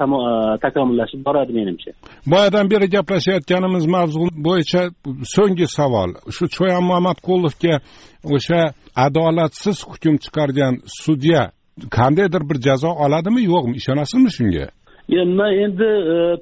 takomillashib 0.64 1.24
boradi 1.24 1.52
menimcha. 1.52 1.90
Boyadan 2.26 2.70
beri 2.70 2.86
gaplashayotganimiz 2.96 3.86
mavzu 3.86 4.18
bo'yicha 4.48 4.82
so'nggi 5.34 5.66
savol. 5.78 6.10
Shu 6.36 6.44
cho'yan 6.56 6.84
mamatqulovga 6.92 7.74
o'sha 8.36 8.60
adolatsiz 9.06 9.78
hukm 9.90 10.14
chiqargan 10.24 10.74
sudya 11.02 11.42
qandaydir 11.96 12.42
bir 12.50 12.58
jazo 12.66 12.90
oladimi 13.04 13.40
yo'qmi? 13.52 13.74
Ishonasizmi 13.80 14.30
shunga? 14.38 14.66
Man 15.38 15.52
endi 15.64 15.88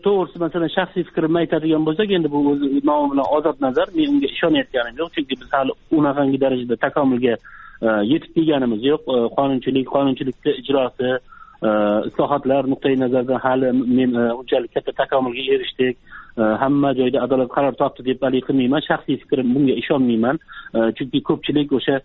to'g'risi 0.04 0.38
masalan 0.44 0.70
shaxsiy 0.76 1.04
fikrimni 1.08 1.38
aytadigan 1.42 1.82
bo'lsak 1.88 2.08
endi 2.16 2.28
bu 2.34 2.38
o'zi 2.52 2.66
nomi 2.90 3.06
bilan 3.12 3.26
ozod 3.36 3.58
nazar 3.66 3.86
men 3.96 4.08
unga 4.14 4.28
ishonayotganim 4.36 4.94
yo'q 5.00 5.10
chunki 5.16 5.34
biz 5.40 5.50
hali 5.56 5.72
unaqangi 5.98 6.38
darajada 6.44 6.76
takomilga 6.84 7.34
e, 7.34 7.38
Э, 7.82 8.02
yetib 8.12 8.34
kelganimiz 8.34 8.84
yo'q. 8.90 9.02
Э, 9.14 9.28
qonunchilik 9.36 9.88
qonunchilikni 9.94 10.52
ijrosi 10.62 11.10
э, 11.12 11.18
islohotlar 12.08 12.68
nuqtai 12.72 12.96
nazaridan 13.00 13.40
hali 13.40 13.72
men 13.72 14.14
e, 14.14 14.24
unchalik 14.40 14.74
katta 14.74 14.92
takomilga 14.92 15.44
erishdik. 15.54 15.96
E, 16.38 16.42
hamma 16.62 16.92
joyda 16.98 17.22
adolat 17.24 17.50
qaror 17.56 17.74
topdi 17.80 18.04
deb 18.08 18.24
haligi 18.26 18.46
qilmayman. 18.48 18.84
Shaxsiy 18.88 19.20
fikrim 19.22 19.54
bunga 19.54 19.74
ishonmayman. 19.82 20.40
E, 20.76 20.78
chunki 20.98 21.22
ko'pchilik 21.28 21.72
o'sha 21.78 22.00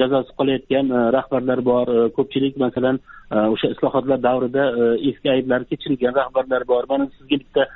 jazosiz 0.00 0.32
qolayotgan 0.38 0.86
rahbarlar 1.16 1.60
bor. 1.70 1.86
Ko'pchilik 2.16 2.56
masalan 2.64 3.00
o'sha 3.54 3.72
islohotlar 3.74 4.18
davrida 4.28 4.64
eski 5.10 5.30
ayblari 5.36 5.68
kechirilgan 5.70 6.14
rahbarlar 6.20 6.62
bor. 6.72 6.82
Mana 6.90 7.10
sizga 7.16 7.36
bitta 7.42 7.68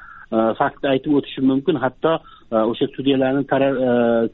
faktni 0.61 0.89
aytib 0.95 1.19
o'tishim 1.19 1.47
mumkin. 1.53 1.77
Hatto 1.85 2.13
o'sha 2.53 2.87
sudyalarni 2.97 3.45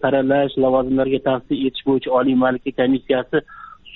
saralash 0.03 0.55
e, 0.57 0.61
lavozimlarga 0.65 1.21
tavsiya 1.29 1.69
etish 1.69 1.85
bo'yicha 1.89 2.11
oliy 2.19 2.35
malaka 2.45 2.71
komissiyasi 2.81 3.39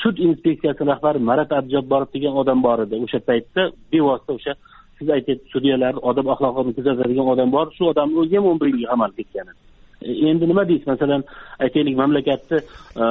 sud 0.03 0.17
inspeksiyasi 0.27 0.87
rahbari 0.93 1.19
marat 1.31 1.51
abjabborov 1.53 2.09
degan 2.15 2.39
odam 2.43 2.63
bor 2.67 2.79
edi. 2.85 3.01
O'sha 3.07 3.21
paytda 3.29 3.63
bevosita 3.93 4.33
o'sha 4.39 4.53
siz 4.99 5.11
aytyapsiz 5.17 5.51
sudyalar 5.55 5.95
odob 6.11 6.27
axloqini 6.35 6.77
kuzatadigan 6.79 7.33
odam 7.35 7.51
bor. 7.57 7.67
Shu 7.77 7.91
odamni 7.93 8.19
o'zi 8.23 8.39
ham 8.39 8.47
o'n 8.53 8.63
bir 8.63 8.69
yilga 8.73 8.89
qamalib 8.93 9.17
ketgan 9.21 9.51
edi. 9.53 9.61
E, 10.07 10.11
endi 10.31 10.45
nima 10.51 10.69
deysiz? 10.71 10.87
Masalan 10.93 11.27
aytaylik 11.65 11.99
mamlakatni 12.03 12.59
e, 13.03 13.05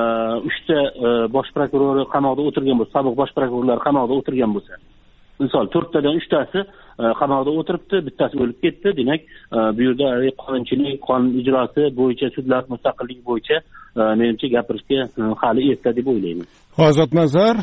uchta 0.49 0.79
bosh 1.35 1.51
prokurori 1.57 2.07
qamoqda 2.15 2.47
o'tirgan 2.49 2.79
bo'lsa 2.79 2.97
sobiq 2.97 3.15
bosh 3.21 3.33
prokurorlar 3.37 3.83
qamoqda 3.87 4.19
o'tirgan 4.21 4.57
bo'lsa 4.57 4.83
misol 5.39 5.69
to'rttadan 5.73 6.17
uchtasi 6.21 6.61
e, 6.63 7.03
qamoqda 7.19 7.51
o'tiribdi 7.59 7.97
bittasi 8.07 8.41
o'lib 8.43 8.57
ketdi. 8.63 8.95
Demak 8.99 9.21
e, 9.27 9.59
bu 9.75 9.81
yerda 9.87 10.09
e, 10.25 10.33
qonunchilik 10.43 10.99
qonun 11.07 11.31
ijrosi 11.41 11.83
bo'yicha 11.99 12.33
sudlar 12.37 12.63
mustaqilligi 12.73 13.23
bo'yicha 13.29 13.57
menimcha 14.19 14.47
gapirishga 14.55 14.99
hali 15.43 15.71
erta 15.73 15.91
deb 15.97 16.07
o'ylayman 16.13 16.47
ozod 16.87 17.11
nazar 17.21 17.55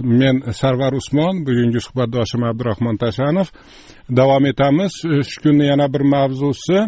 men 0.00 0.36
sarvar 0.60 0.92
usmon 1.00 1.44
bugungi 1.46 1.80
suhbatdoshim 1.86 2.42
abdurahmon 2.50 2.96
tashanov. 3.04 3.48
Davom 4.18 4.46
etamiz. 4.52 4.92
Shu 5.28 5.42
kunni 5.42 5.66
yana 5.72 5.86
bir 5.92 6.04
mavzusi. 6.14 6.78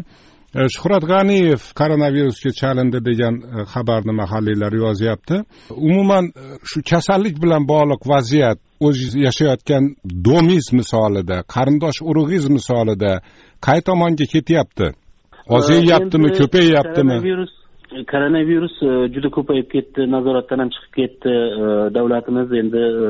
Shuhrat 0.54 1.04
g'aniyev 1.12 1.62
koronavirusga 1.80 2.50
chalindi 2.60 2.98
degan 3.08 3.34
e, 3.34 3.64
xabarni 3.72 4.12
mahalliylar 4.22 4.72
yozyapti 4.84 5.36
umuman 5.88 6.24
e, 6.24 6.44
shu 6.70 6.78
kasallik 6.90 7.36
bilan 7.42 7.62
bog'liq 7.72 8.02
vaziyat 8.14 8.58
o'ziz 8.86 9.12
yashayotgan 9.26 9.84
domingiz 10.28 10.68
misolida 10.80 11.36
qarindosh 11.54 11.98
urug'ingiz 12.10 12.46
misolida 12.56 13.12
qay 13.66 13.80
tomonga 13.88 14.26
ketyapti? 14.34 14.86
Ozayyaptimi 15.56 16.28
ko'payyaptimi 16.38 17.16
koronavirus 17.18 17.54
koronavirus 18.12 18.76
e, 18.82 18.92
juda 19.14 19.28
ko'payib 19.36 19.68
ketdi 19.74 20.06
nazoratdan 20.16 20.62
ham 20.62 20.70
chiqib 20.74 20.94
ketdi 21.00 21.34
e, 21.62 21.66
davlatimiz 21.96 22.52
endi 22.62 22.84
e, 23.06 23.08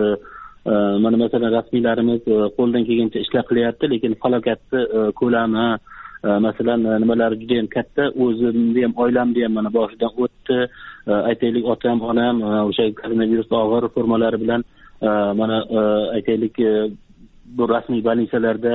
mana 1.04 1.16
masalan 1.24 1.52
rasmiylarimiz 1.58 2.22
qo'ldan 2.56 2.84
kelgancha 2.88 3.18
ishlar 3.24 3.44
qilyapti 3.50 3.90
lekin 3.92 4.16
falokatni 4.22 4.80
ko'lami 5.20 5.66
masalan 6.24 6.84
e, 6.84 6.98
nimalari 7.00 7.40
juda 7.40 7.54
yam 7.60 7.68
katta 7.68 8.08
o'zimni 8.24 8.82
ham 8.84 8.94
oilamni 8.96 9.44
ham 9.44 9.52
mana 9.58 9.70
boshidan 9.78 10.12
o'tdi. 10.24 10.58
Aytaylik 11.30 11.64
otam 11.74 12.00
onam 12.00 12.42
e, 12.42 12.50
o'sha 12.68 12.84
koronavirus 13.00 13.52
og'ir 13.60 13.88
formalari 13.94 14.40
bilan 14.44 14.64
e, 15.02 15.08
mana 15.40 15.58
aytaylik 16.16 16.56
bu 17.56 17.68
rasmiy 17.68 18.02
больницаlarda 18.08 18.74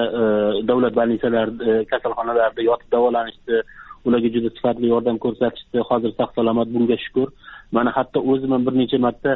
davlat 0.70 0.94
больницalarida 1.00 1.84
kasalxonalarida 1.92 2.62
yotib 2.70 2.92
davolanishdi. 2.96 3.62
Ularga 4.06 4.30
juda 4.36 4.50
sifatli 4.56 4.88
yordam 4.94 5.18
ko'rsatishdi. 5.26 5.80
Hozir 5.90 6.12
sog' 6.20 6.36
salomat 6.36 6.70
bunga 6.76 6.98
shukur. 7.06 7.34
Mana 7.72 7.92
hatto 7.98 8.20
o'zim 8.32 8.52
ham 8.56 8.66
bir 8.68 8.78
necha 8.82 9.00
marta 9.08 9.32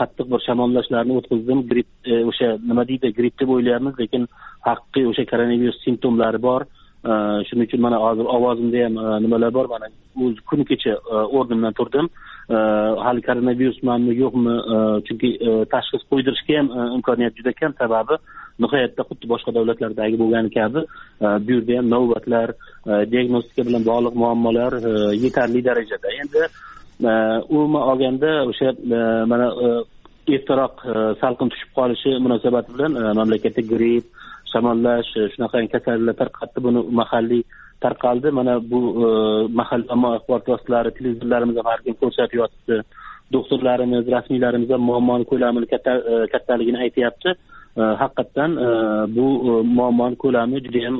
qattiq 0.00 0.26
bir 0.32 0.40
shamollashlarni 0.48 1.16
o'tkazdim. 1.20 1.62
Gripp 1.70 2.12
o'sha 2.30 2.48
nima 2.68 2.84
deydi 2.90 3.14
gripp 3.18 3.40
deb 3.40 3.54
o'ylayapmiz 3.54 3.94
lekin 4.02 4.28
haqiqiy 4.68 5.08
o'sha 5.12 5.24
koronavirus 5.32 5.82
simptomlari 5.86 6.42
bor. 6.48 6.62
Э, 7.04 7.42
shuning 7.48 7.66
uchun 7.68 7.80
mana 7.80 7.96
hozir 7.96 8.26
ovozimda 8.36 8.84
ham 8.84 8.94
э, 8.98 9.20
nimalar 9.24 9.52
bor? 9.54 9.66
Mana 9.72 9.86
o'zi 10.16 10.40
kuni 10.50 10.64
kecha 10.70 10.92
э, 10.96 11.24
o'rnimdan 11.36 11.72
turdim. 11.78 12.10
Hali 13.04 13.22
koronavirusmanmi 13.22 14.12
yo'qmi? 14.22 14.54
Chunki 15.06 15.28
tashxis 15.72 16.02
qo'ydirishga 16.10 16.56
ham 16.58 16.68
imkoniyat 16.96 17.36
juda 17.38 17.52
kam. 17.60 17.72
Sababi 17.78 18.18
nihoyatda 18.62 19.06
xuddi 19.08 19.30
boshqa 19.32 19.54
davlatlardagi 19.56 20.18
bo'lgani 20.22 20.50
kabi 20.56 20.80
e, 21.24 21.26
bu 21.44 21.50
yerda 21.56 21.78
ham 21.78 21.88
navbatlar 21.94 22.48
e, 22.52 22.92
diagnostika 23.12 23.66
bilan 23.68 23.86
bog'liq 23.90 24.14
muammolar 24.22 24.72
e, 24.90 24.92
yetarli 25.24 25.64
darajada. 25.68 26.08
Endi 26.22 26.42
umuman 27.54 27.82
olganda 27.90 28.30
o'sha 28.50 28.68
mana 29.32 29.46
ertaroq 30.36 30.82
salqin 31.22 31.48
tushib 31.52 31.70
qolishi 31.78 32.10
munosabati 32.24 32.74
bilan 32.74 32.92
mamlakatda 33.20 33.62
gripp 33.72 34.19
shamollash 34.52 35.10
e, 35.16 35.28
shunaqa 35.32 35.62
kasalliklar 35.74 36.16
tarqatdi 36.22 36.62
buni 36.66 36.80
mahalliy 37.00 37.42
tarqaldi. 37.84 38.30
Mana 38.38 38.54
bu 38.70 38.80
e, 39.04 39.08
mahalliy 39.60 39.92
ommaviy 39.94 40.18
axborot 40.18 40.48
vositalari 40.52 40.94
televizorlarimiz 40.98 41.56
har 41.68 41.80
kun 41.84 41.98
ko'rsatib 42.02 42.38
yotibdi. 42.42 42.80
Doktorlarimiz 43.36 44.04
rasmiylarimiz 44.16 44.70
ham 44.74 44.82
muammoni 44.90 45.24
ko'lamini 45.32 45.66
e, 45.66 46.26
kattaligini 46.34 46.78
aytyapti. 46.86 47.30
Haqiqatdan 48.02 48.56
bu 49.16 49.26
muammoni 49.76 50.16
ko'lami 50.22 50.58
judayam 50.64 50.96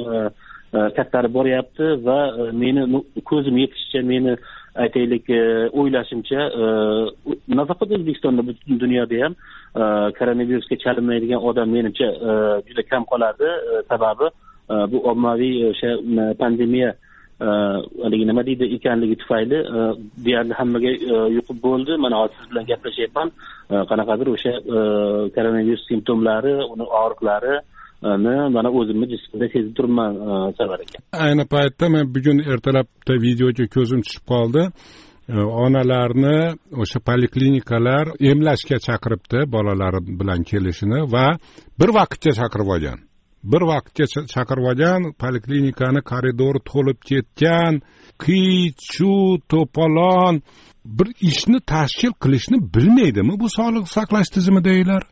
kattarib 0.97 1.33
boryapti 1.39 1.87
va 2.07 2.19
meni 2.63 2.83
ko'zim 3.31 3.57
yetishicha 3.63 4.03
meni 4.13 4.37
aytaylik 4.75 5.31
e, 5.31 5.69
o'ylashimcha 5.73 6.41
e, 6.63 6.65
nafaqat 7.49 7.93
o'zbekistonda 7.97 8.47
butun 8.47 8.81
dunyoda 8.81 9.23
ham 9.25 9.35
e, 9.35 9.83
koronavirusga 10.19 10.77
chalinmaydigan 10.85 11.45
odam 11.51 11.69
menimcha 11.77 12.09
juda 12.69 12.83
kam 12.91 13.05
qoladi. 13.13 13.49
Sababi 13.89 14.31
bu 14.93 14.99
ommaviy 15.13 15.55
o'sha 15.71 15.91
pandemiya 16.43 16.95
haligi 18.05 18.27
nima 18.31 18.47
deydi 18.47 18.65
ekanligi 18.77 19.17
tufayli 19.23 19.59
deyarli 20.27 20.55
hammaga 20.61 20.91
yuqib 21.37 21.59
bo'ldi. 21.67 21.97
Mana 22.05 22.21
hozir 22.21 22.37
siz 22.39 22.51
bilan 22.51 22.67
gaplashyapman. 22.71 23.29
Qanaqadir 23.91 24.33
o'sha 24.37 24.53
koronavirus 25.37 25.87
simptomlari 25.91 26.55
uni 26.73 26.87
og'riqlari 27.03 27.55
ni 28.03 28.35
mana 28.57 28.69
o'zimni 28.71 29.07
jismimda 29.13 29.47
sezib 29.53 29.73
turibman 29.77 30.13
sarvar 30.59 30.81
aka. 30.85 30.99
Ayni 31.27 31.45
paytda 31.55 31.89
men 31.95 32.05
bugun 32.15 32.39
ertalabda 32.53 33.15
videoga 33.27 33.67
ko'zim 33.77 34.01
tushib 34.07 34.25
qoldi. 34.33 34.63
E, 35.29 35.37
onalarni 35.65 36.39
o'sha 36.83 36.99
poliklinikalar 37.09 38.05
emlashga 38.31 38.79
chaqiribdi 38.87 39.39
bolalari 39.55 40.01
bilan 40.21 40.41
kelishini 40.51 41.01
va 41.15 41.27
bir 41.81 41.91
vaqtga 41.99 42.31
chaqirib 42.41 42.69
olgan. 42.75 42.99
Bir 43.53 43.63
vaqtga 43.73 44.05
chaqirib 44.35 44.65
olgan 44.73 45.01
poliklinikani 45.23 46.01
koridori 46.11 46.61
to'lib 46.71 46.99
ketgan 47.11 47.73
qiy 48.25 48.73
chuv 48.93 49.29
to'polon 49.53 50.35
bir 50.99 51.09
ishni 51.31 51.59
tashkil 51.73 52.13
qilishni 52.23 52.59
bilmaydimi 52.75 53.35
bu 53.43 53.47
sog'liqni 53.57 53.91
saqlash 53.97 54.29
tizimidagilar 54.37 55.03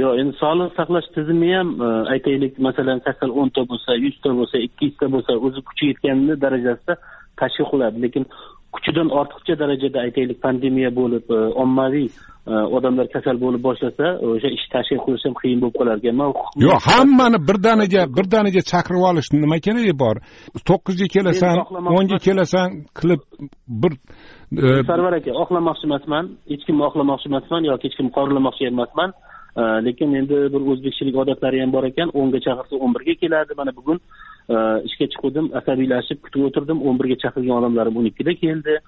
yo'q 0.00 0.12
endi 0.20 0.34
sog'liqni 0.42 0.76
saqlash 0.78 1.08
tizimi 1.16 1.50
ham 1.56 1.68
aytaylik 2.14 2.52
masalan 2.66 2.98
kasal 3.06 3.30
o'nta 3.40 3.62
bo'lsa 3.70 3.90
yuzta 4.04 4.30
bo'lsa 4.38 4.56
ikki 4.66 4.84
yuzta 4.88 5.06
bo'lsa 5.14 5.32
o'zi 5.46 5.60
kuchi 5.68 5.84
yetgan 5.90 6.18
darajasida 6.44 6.94
tashkil 7.40 7.66
qiladi 7.72 7.96
lekin 8.04 8.24
kuchidan 8.74 9.08
ortiqcha 9.20 9.54
darajada 9.62 9.98
aytaylik 10.06 10.38
pandemiya 10.46 10.90
bo'lib 11.00 11.24
ommaviy 11.64 12.08
odamlar 12.76 13.06
kasal 13.14 13.36
bo'lib 13.44 13.62
boshlasa 13.68 14.06
o'sha 14.28 14.48
ish 14.56 14.66
tashkil 14.74 15.00
qilish 15.04 15.24
ham 15.26 15.34
qiyin 15.40 15.58
bo'lib 15.62 15.76
qolar 15.80 15.96
ekan 16.00 16.16
yo'q 16.66 16.78
hammani 16.88 17.38
birdaniga 17.48 18.02
birdaniga 18.16 18.62
chaqirib 18.72 19.02
olish 19.10 19.28
nima 19.42 19.58
keragi 19.66 19.94
bor? 20.04 20.16
To'qqizga 20.68 21.06
kelasan 21.16 21.56
o'nga 21.98 22.18
kelasan 22.26 22.68
qilib 22.98 23.20
bir 23.82 23.92
sarvar 24.90 25.12
aka 25.20 25.30
oqlamoqchi 25.42 25.84
emasman 25.90 26.24
hech 26.50 26.62
kimni 26.66 26.82
oqlamoqchi 26.88 27.26
emasman 27.32 27.62
yoki 27.70 27.84
hech 27.88 27.96
kimni 27.98 28.12
qoralamoqchi 28.18 28.64
emasman 28.72 29.10
Э, 29.56 29.84
lekin 29.84 30.14
endi 30.16 30.36
bir 30.52 30.62
o'zbekchilik 30.72 31.16
odatlari 31.22 31.60
ham 31.60 31.72
bor 31.72 31.84
ekan. 31.84 32.08
O'nga 32.20 32.40
chaqirsa 32.46 32.78
o'n 32.84 32.94
birga 32.96 33.14
keladi. 33.22 33.56
Mana 33.56 33.74
bugun 33.76 33.98
e, 34.48 34.56
ishga 34.88 35.06
chiquvdim 35.12 35.50
asabiylashib 35.60 36.22
kutib 36.24 36.46
o'tirdim. 36.48 36.78
o'n 36.88 37.00
birga 37.00 37.16
chaqirgan 37.24 37.58
odamlarim 37.60 37.98
o'n 38.00 38.08
ikkida 38.10 38.34
keldi. 38.44 38.78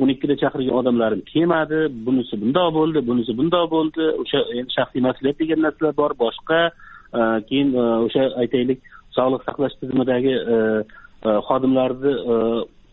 o'n 0.00 0.08
ikkida 0.14 0.36
chaqirgan 0.42 0.78
odamlarim 0.80 1.20
kelmadi 1.32 1.80
bunisi 2.06 2.40
bundoq 2.42 2.70
bo'ldi 2.78 3.04
bunisi 3.08 3.36
bundoq 3.40 3.66
bo'ldi. 3.74 4.04
O'sha 4.22 4.40
endi 4.58 4.76
shaxsiy 4.78 5.04
mas'uliyat 5.08 5.38
degan 5.42 5.60
narsalar 5.66 5.94
bor. 6.00 6.16
Boshqa 6.24 6.60
e, 7.18 7.20
keyin 7.48 7.76
e, 7.82 7.84
o'sha 8.06 8.24
aytaylik 8.42 8.80
sog'liqni 9.16 9.46
saqlash 9.48 9.76
tizimidagi 9.80 10.34
xodimlarni 11.48 12.12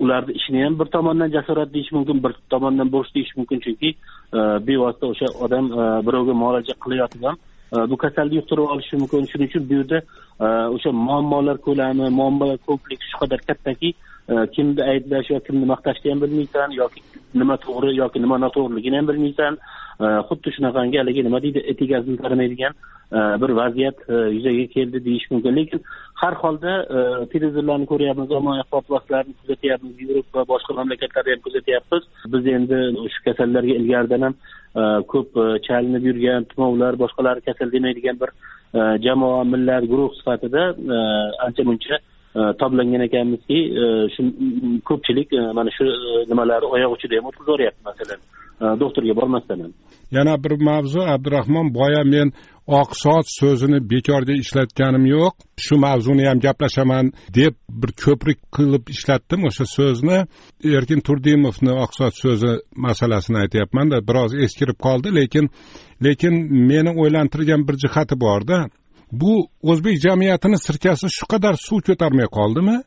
ularni 0.04 0.34
ishini 0.40 0.64
ham 0.64 0.80
bir 0.80 0.88
tomondan 0.96 1.32
jasorat 1.36 1.74
deyish 1.74 1.92
mumkin 1.98 2.24
bir 2.24 2.34
tomondan 2.54 2.92
bo'sh 2.96 3.14
deyish 3.16 3.34
mumkin. 3.38 3.60
Chunki 3.66 3.90
e, 4.38 4.40
bevosita 4.68 5.08
o'sha 5.14 5.28
odam 5.46 5.66
e, 5.72 5.86
birovga 6.08 6.34
muolaja 6.44 6.76
qilayotib 6.84 7.24
ham 7.30 7.38
e, 7.76 7.78
bu 7.92 7.98
kasalni 8.04 8.40
yuqtirib 8.40 8.74
olishi 8.76 9.02
mumkin. 9.02 9.28
Shuning 9.32 9.50
uchun 9.52 9.68
bu 9.70 9.80
yerda 9.80 10.00
o'sha 10.76 10.92
muammolar 11.08 11.58
ko'lami 11.68 12.10
muammolar 12.20 12.58
kompleksi 12.70 13.12
shu 13.12 13.18
qadar 13.24 13.40
kattaki 13.50 13.94
kimni 14.28 14.84
ayblash 14.84 15.30
yo 15.30 15.40
kimni 15.40 15.66
maqtashni 15.74 16.12
ham 16.12 16.22
bilmaysan 16.22 16.72
yoki 16.72 17.02
nima 17.34 17.58
to'g'ri 17.66 17.96
yoki 17.96 18.22
nima 18.22 18.38
noto'g'riligini 18.38 18.98
ham 19.00 19.08
bilmaysan. 19.08 19.58
Xuddi 20.30 20.54
shunaqangi 20.56 20.98
haligi 20.98 21.24
nima 21.24 21.42
deydi 21.44 21.62
eti 21.72 21.88
gazini 21.88 22.18
tanimaydigan 22.18 22.74
e, 23.18 23.20
bir 23.42 23.52
vaziyat 23.62 23.98
e, 24.10 24.16
yuzaga 24.36 24.66
keldi 24.76 25.06
deyish 25.06 25.28
mumkin. 25.32 25.56
Lekin 25.56 25.82
har 26.22 26.34
holda 26.44 26.74
e, 26.98 27.26
televizorlarni 27.34 27.86
ko'ryapmiz 27.92 28.32
ommaviy 28.38 28.62
axborot 28.64 28.90
vositalarini 28.94 29.36
kuzatyapmiz 29.42 30.02
yevropa 30.02 30.40
va 30.40 30.46
boshqa 30.54 30.78
mamlakatlarda 30.80 31.32
ham 31.36 31.44
kuzatyapmiz. 31.48 32.04
Biz 32.34 32.48
endi 32.56 32.80
shu 33.14 33.20
kasallarga 33.28 33.74
ilgaridan 33.82 34.28
ham 34.28 34.36
ko'p 35.14 35.32
chalinib 35.68 36.04
yurgan 36.10 36.50
tumovlar 36.52 36.94
boshqalar 37.04 37.36
kasal 37.48 37.72
demaydigan 37.76 38.18
bir 38.22 38.30
jamoa 39.06 39.44
millat 39.54 39.84
guruh 39.92 40.12
sifatida 40.20 40.62
ancha 41.46 41.64
muncha 41.70 41.96
toblangan 42.34 43.02
ekanmizki 43.08 43.60
e, 43.84 43.86
shu 44.16 44.24
ko'pchilik 44.90 45.34
e, 45.34 45.42
mana 45.58 45.72
shu 45.78 45.86
e, 45.86 46.24
nimalar 46.30 46.62
oyoq 46.76 46.92
uchida 46.98 47.20
ham 47.20 47.28
o'tkazaveryapti 47.32 47.84
masalan. 47.90 48.20
Doktorga 48.80 49.14
bormasdan 49.20 49.60
ham. 49.64 49.72
Yana 50.12 50.44
bir 50.44 50.54
mavzu 50.70 51.02
abdurahmon 51.14 51.74
boya 51.74 52.04
men 52.14 52.32
oq 52.68 52.90
so'zini 53.40 53.80
bekorga 53.92 54.34
ishlatganim 54.44 55.06
yo'q. 55.16 55.34
Shu 55.66 55.76
mavzuni 55.86 56.28
ham 56.30 56.40
gaplashaman 56.46 57.12
deb 57.38 57.54
bir 57.82 57.92
ko'prik 58.04 58.40
qilib 58.58 58.84
ishlatdim 58.96 59.42
o'sha 59.50 59.66
so'zni. 59.78 60.20
Erkin 60.78 61.00
turdimovni 61.08 61.72
oq 61.84 61.92
so'zi 62.24 62.52
masalasini 62.88 63.38
aytyapmanda 63.44 63.98
biroz 64.10 64.32
eskirib 64.46 64.78
qoldi 64.86 65.16
lekin 65.20 65.50
lekin 66.06 66.34
meni 66.70 66.92
o'ylantirgan 67.02 67.68
bir 67.68 67.76
jihati 67.84 68.16
borda. 68.26 68.58
Bu 69.12 69.48
o'zbek 69.64 70.02
jamiyatini 70.06 70.58
sirkasi 70.66 71.08
shu 71.18 71.26
qadar 71.34 71.56
suv 71.68 71.80
ko'tarmay 71.88 72.28
qoldimi? 72.38 72.78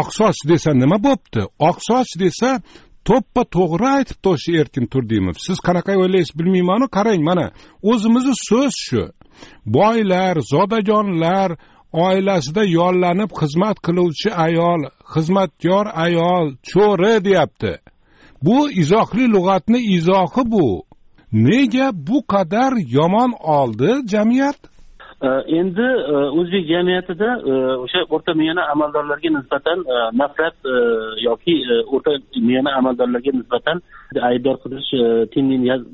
Oqsoch 0.00 0.40
desa 0.50 0.70
nima 0.82 0.98
bo'pti? 1.06 1.42
Oqsoch 1.70 2.10
desa 2.22 2.50
to'ppa 3.08 3.42
to'g'ri 3.56 3.88
aytibdi 3.96 4.28
o'sha 4.34 4.52
erkin 4.60 4.86
turdimov 4.92 5.36
siz 5.46 5.58
qanaqa 5.66 5.92
o'ylaysiz 6.02 6.32
bilmaymanu 6.38 6.86
qarang 6.96 7.22
mana. 7.28 7.46
O'zimizni 7.90 8.34
so'z 8.48 8.74
shu. 8.86 9.02
Boylar 9.76 10.34
zodagonlar 10.52 11.50
oilasida 12.06 12.62
yollanib 12.78 13.30
xizmat 13.40 13.76
qiluvchi 13.86 14.30
ayol 14.46 14.80
xizmatkor 15.12 15.86
ayol 16.06 16.46
cho'ri 16.70 17.14
deyapti. 17.26 17.72
Bu 18.46 18.58
izohli 18.82 19.24
lug'atni 19.34 19.80
izohi 19.96 20.42
bu. 20.54 20.68
Nega 21.48 21.88
bu 22.08 22.18
qadar 22.32 22.72
yomon 22.96 23.32
oldi 23.58 23.90
jamiyat? 24.12 24.58
Э, 25.24 25.42
endi 25.58 25.80
э, 25.80 26.16
o'zbek 26.38 26.66
jamiyatida 26.68 27.28
э, 27.50 27.52
o'sha 27.84 28.00
o'rta 28.14 28.34
miyani 28.36 28.60
amaldorlarga 28.72 29.30
nisbatan 29.36 29.84
nafrat 30.20 30.56
yoki 31.24 31.54
e, 31.72 31.76
o'rta 31.94 32.12
miyani 32.48 32.70
amaldorlarga 32.80 33.32
nisbatan 33.38 33.80
aybdor 34.28 34.58
qilish 34.64 34.90
e, 35.00 35.06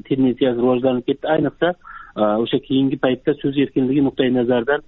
tendensiyasi 0.08 0.58
rivojlanib 0.58 1.06
ketdi. 1.08 1.28
Ayniqsa 1.34 1.68
e, 2.16 2.22
o'sha 2.44 2.58
keyingi 2.66 2.98
paytda 3.04 3.36
so'z 3.42 3.60
erkinligi 3.66 4.02
nuqtai 4.08 4.30
nazaridan 4.38 4.82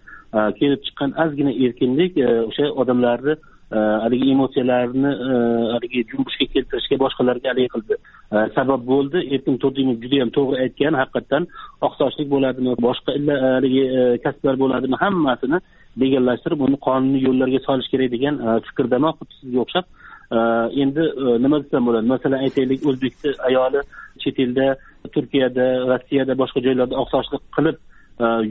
kelib 0.59 0.81
chiqqan 0.87 1.15
ozgina 1.27 1.53
erkinlik 1.67 2.19
o'sha 2.49 2.73
odamlarni 2.85 3.37
Э, 3.73 3.79
haligi 4.05 4.31
emotsiyalarni 4.33 5.11
э, 5.27 5.37
haligi 5.75 6.01
junbushga 6.11 6.47
keltirishga 6.55 6.97
boshqalarga 7.03 7.49
haligi 7.53 7.71
qildi. 7.75 7.97
Э, 8.35 8.43
sabab 8.57 8.83
bo'ldi 8.91 9.23
erkin 9.35 9.57
turdimov 9.63 9.97
juda 10.03 10.19
yam 10.21 10.33
to'g'ri 10.37 10.59
aytgan 10.65 10.99
haqiqatdan 11.01 11.47
oqsochlik 11.89 12.29
bo'ladimi 12.35 12.75
boshqa 12.87 13.15
e, 13.17 13.39
haligi 13.57 13.85
e, 14.01 14.03
kasblar 14.27 14.61
bo'ladimi 14.63 15.01
hammasini 15.05 15.63
legallashtirib 16.03 16.67
uni 16.67 16.79
qonuniy 16.89 17.25
yo'llarga 17.29 17.63
solish 17.69 17.89
kerak 17.95 18.13
degan 18.17 18.43
e, 18.47 18.59
fikrdaman 18.69 19.17
xuddi 19.19 19.41
sizga 19.41 19.65
o'xshab 19.65 19.87
endi 20.85 21.03
nima 21.45 21.65
desam 21.65 21.89
bo'ladi. 21.89 22.13
Masalan 22.15 22.45
aytaylik 22.47 22.87
o'zbekni 22.91 23.37
ayoli 23.49 23.81
chet 24.23 24.45
elda 24.45 24.67
turkiyada 25.15 25.67
rossiyada 25.93 26.41
boshqa 26.43 26.67
joylarda 26.67 27.01
oqsochlik 27.03 27.43
qilib 27.57 27.77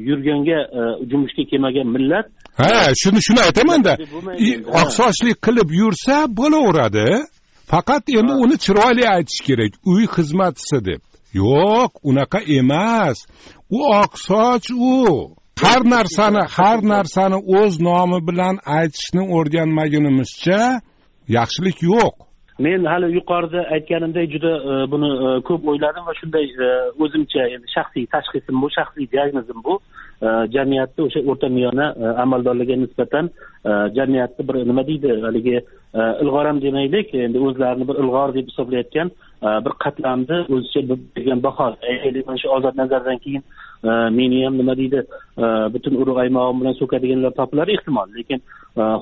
yurganga 0.10 0.60
jumushga 1.12 1.44
kelmagan 1.52 1.98
millat 1.98 2.28
ha 2.62 2.94
shuni 3.02 3.20
shuni 3.28 3.42
aytamanda 3.48 3.94
oqsochlik 4.82 5.38
qilib 5.46 5.70
yursa 5.82 6.16
bo'laveradi. 6.40 7.10
Faqat 7.72 8.04
endi 8.20 8.34
uni 8.44 8.56
chiroyli 8.64 9.04
aytish 9.16 9.42
kerak. 9.48 9.72
Uy 9.92 10.04
xizmatchisi 10.16 10.80
deb. 10.88 11.02
Yo'q 11.42 11.92
unaqa 12.10 12.40
emas. 12.58 13.18
U 13.78 13.80
oqsoch 14.04 14.68
u. 14.94 14.96
Har 15.64 15.82
narsani 15.96 16.44
har 16.56 16.80
narsani 16.94 17.38
o'z 17.60 17.74
nomi 17.88 18.20
bilan 18.28 18.56
aytishni 18.80 19.24
o'rganmagunimizcha 19.38 20.62
yaxshilik 21.38 21.78
yo'q. 21.92 22.16
Men 22.66 22.86
hali 22.92 23.08
yuqorida 23.18 23.62
aytganimdek 23.76 24.28
juda 24.34 24.54
e, 24.72 24.74
buni 24.92 25.10
e, 25.26 25.28
ko'p 25.48 25.62
o'yladim 25.72 26.04
va 26.10 26.14
shunday 26.20 26.46
e, 26.66 26.70
o'zimcha 27.04 27.44
endi 27.56 27.68
shaxsiy 27.76 28.06
tashxisim 28.16 28.56
bu 28.64 28.68
shaxsiy 28.78 29.06
diagnozim 29.14 29.60
bu 29.68 29.74
Э, 30.22 30.46
jamiyatni 30.54 31.02
o'sha 31.08 31.20
o'rta 31.32 31.48
miyona 31.50 31.86
e, 31.98 32.10
amaldorlarga 32.24 32.76
nisbatan 32.78 33.30
e, 33.66 33.70
jamiyatni 33.96 34.44
bir 34.48 34.56
nima 34.70 34.84
deydi 34.90 35.16
haligi 35.24 35.56
e, 35.58 36.02
ilg'or 36.24 36.46
ham 36.46 36.60
demaylik 36.62 37.16
endi 37.24 37.40
o'zlarini 37.48 37.88
bir 37.90 38.02
ilg'or 38.04 38.34
deb 38.36 38.52
hisoblayotgan 38.52 39.12
bir 39.66 39.74
qatlamni 39.84 40.38
o'zicha 40.54 40.82
bergan 40.92 41.42
baho 41.46 41.68
aytaylik 41.94 42.28
mana 42.28 42.42
shu 42.44 42.52
ozod 42.58 42.78
nazardan 42.82 43.18
keyin 43.24 43.44
meni 44.20 44.44
ham 44.46 44.60
nima 44.62 44.78
deydi 44.82 45.02
butun 45.74 45.98
urug' 46.02 46.22
aymog'im 46.26 46.62
bilan 46.62 46.78
so'kadiganlar 46.82 47.34
topilar 47.40 47.68
ehtimol. 47.76 48.10
Lekin 48.18 48.40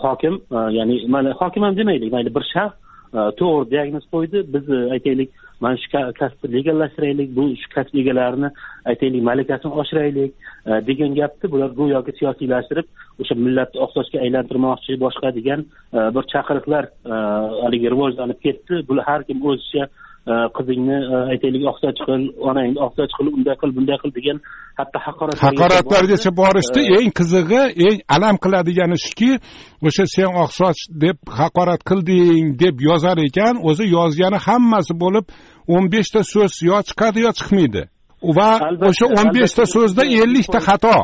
hokim 0.06 0.40
ya'ni 0.78 0.96
mana 1.16 1.36
hokim 1.42 1.64
ham 1.64 1.78
demaylik 1.82 2.12
mayli 2.16 2.36
bir 2.38 2.46
shaxs 2.54 2.76
to'g'ri 3.40 3.72
diagnoz 3.74 4.06
qo'ydi. 4.14 4.48
Biz 4.54 4.66
aytaylik 4.96 5.30
mana 5.62 5.78
shu 5.78 5.88
kasbni 6.20 6.52
legallashtiraylik 6.56 7.30
bu 7.38 7.44
shu 7.62 7.70
kasb 7.76 7.96
egalarini 8.02 8.50
aytaylik 8.92 9.24
malakasini 9.30 9.74
oshiraylik 9.82 10.32
e, 10.70 10.72
degan 10.90 11.16
gapni 11.20 11.52
bular 11.54 11.72
go'yoki 11.80 12.12
siyosiylashtirib 12.20 12.88
o'sha 13.22 13.36
millatni 13.46 13.82
oqsochga 13.86 14.22
aylantirmoqchi 14.26 15.00
boshqa 15.06 15.34
degan 15.40 15.66
e, 15.98 16.00
bir 16.16 16.24
chaqiriqlar 16.34 16.84
e, 17.14 17.16
haligi 17.64 17.92
rivojlanib 17.96 18.40
ketdi. 18.46 18.84
Bular 18.90 19.06
har 19.12 19.22
kim 19.28 19.46
o'zicha 19.52 19.90
qizingni 20.58 20.98
aytaylik 21.34 21.64
oqsoch 21.72 22.00
qil 22.08 22.22
onangni 22.50 22.80
oqsoch 22.88 23.12
qil 23.18 23.28
unday 23.38 23.56
qil 23.62 23.72
bunday 23.78 23.98
qil 24.02 24.12
degan 24.18 24.38
hatto 24.80 24.98
haqorat 25.08 25.38
haqoratlargacha 25.48 26.32
borishdi 26.42 26.82
eng 26.98 27.12
qizig'i 27.20 27.64
eng 27.88 27.98
alam 28.16 28.36
qiladigani 28.44 28.98
shuki 29.06 29.32
o'sha 29.88 30.06
sen 30.16 30.30
oqsoch 30.44 30.80
deb 31.04 31.18
haqorat 31.40 31.82
qilding 31.90 32.46
deb 32.64 32.76
yozar 32.90 33.18
ekan 33.28 33.56
o'zi 33.70 33.86
yozgani 33.98 34.40
hammasi 34.48 34.94
bo'lib 35.04 35.26
o'n 35.74 35.86
beshta 35.94 36.22
so'z 36.34 36.54
yo 36.70 36.78
chiqadi 36.90 37.20
yo 37.26 37.32
chiqmaydi. 37.40 37.84
Va 38.38 38.50
o'sha 38.90 39.06
o'n 39.18 39.28
beshta 39.38 39.64
so'zda 39.76 40.04
ellikta 40.22 40.60
xato. 40.68 40.98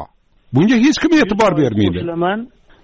Bunga 0.56 0.78
hech 0.86 0.97
kim 1.01 1.12
e'tibor 1.21 1.51
bermaydi. 1.62 1.99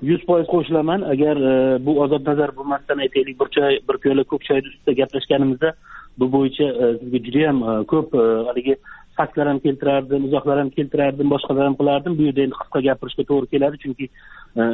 yuz 0.09 0.21
foiz 0.27 0.47
qo'shilaman. 0.53 1.01
Agar 1.13 1.37
bu 1.85 1.91
ozod 2.03 2.23
nazar 2.29 2.49
bo'lmasdan 2.57 2.97
aytaylik 3.05 3.35
bir 3.41 3.49
choy 3.55 3.73
bir 3.87 3.97
piyola 4.03 4.23
ko'k 4.31 4.41
choyni 4.49 4.67
ustida 4.71 4.93
gaplashganimizda 5.01 5.69
bu 6.19 6.31
bo'yicha 6.31 6.63
e, 6.63 6.97
sizga 6.99 7.19
judayam 7.25 7.63
e, 7.63 7.83
ko'p 7.91 8.15
e, 8.15 8.25
haligi 8.47 8.75
faktlar 9.17 9.47
ham 9.47 9.59
keltirardim 9.59 10.25
izohlar 10.25 10.59
ham 10.59 10.69
keltirardim 10.77 11.29
boshqalar 11.33 11.65
ham 11.65 11.75
qilardim. 11.79 12.17
Bu 12.17 12.27
yerda 12.27 12.41
endi 12.45 12.59
qisqa 12.61 12.79
gapirishga 12.87 13.23
to'g'ri 13.31 13.51
keladi 13.53 13.81
chunki 13.83 14.09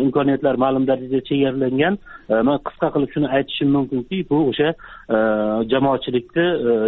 imkoniyatlar 0.05 0.55
ma'lum 0.63 0.85
darajada 0.89 1.21
chegaralangan 1.29 1.97
man 2.49 2.61
qisqa 2.67 2.87
qilib 2.93 3.11
shuni 3.15 3.27
aytishim 3.37 3.69
mumkinki 3.77 4.23
bu 4.29 4.37
o'sha 4.51 4.69
jamoatchilikni 5.73 6.45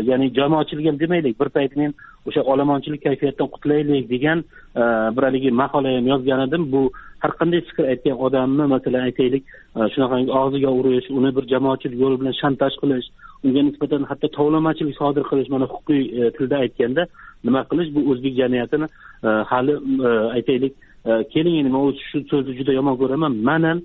ya'ni 0.10 0.32
jamoatchilik 0.40 0.88
ham 0.90 0.98
demaylik 1.04 1.40
bir 1.42 1.50
payt 1.58 1.76
men 1.82 1.94
o'sha 2.28 2.42
olomonchilik 2.54 3.04
kayfiyatidan 3.08 3.52
qutulaylik 3.56 4.10
degan 4.14 4.44
bir 5.16 5.24
haligi 5.30 5.52
maqola 5.62 5.96
ham 5.98 6.08
yozgan 6.14 6.46
edim. 6.48 6.72
Bu 6.74 6.82
har 7.24 7.32
qanday 7.40 7.62
fikr 7.70 7.90
aytgan 7.94 8.18
odamni 8.26 8.66
masalan 8.76 9.10
aytaylik 9.10 9.44
shunaqangi 9.94 10.32
og'ziga 10.42 10.70
urish 10.80 11.10
uni 11.20 11.36
bir 11.38 11.50
jamoatchilik 11.54 12.00
yo'li 12.04 12.22
bilan 12.22 12.36
shantaj 12.42 12.74
qilish 12.82 13.08
unga 13.44 13.62
nisbatan 13.64 14.04
hatto 14.10 14.28
tovlamachilik 14.38 14.96
sodir 15.02 15.24
qilish 15.30 15.50
mana 15.54 15.66
huquqiy 15.74 16.04
e, 16.20 16.32
tilda 16.38 16.58
aytganda 16.64 17.04
nima 17.44 17.62
qilish? 17.70 17.90
Bu 17.96 18.02
o'zbek 18.12 18.34
jamiyatini 18.42 18.88
e, 19.28 19.30
hali 19.52 19.74
e, 20.08 20.10
aytaylik 20.38 20.74
keling 21.34 21.56
endi 21.60 21.72
man 21.76 21.84
o'zi 21.90 22.02
shu 22.10 22.20
so'zni 22.32 22.58
juda 22.60 22.74
yomon 22.80 22.96
ko'raman. 23.02 23.34
Manan 23.50 23.78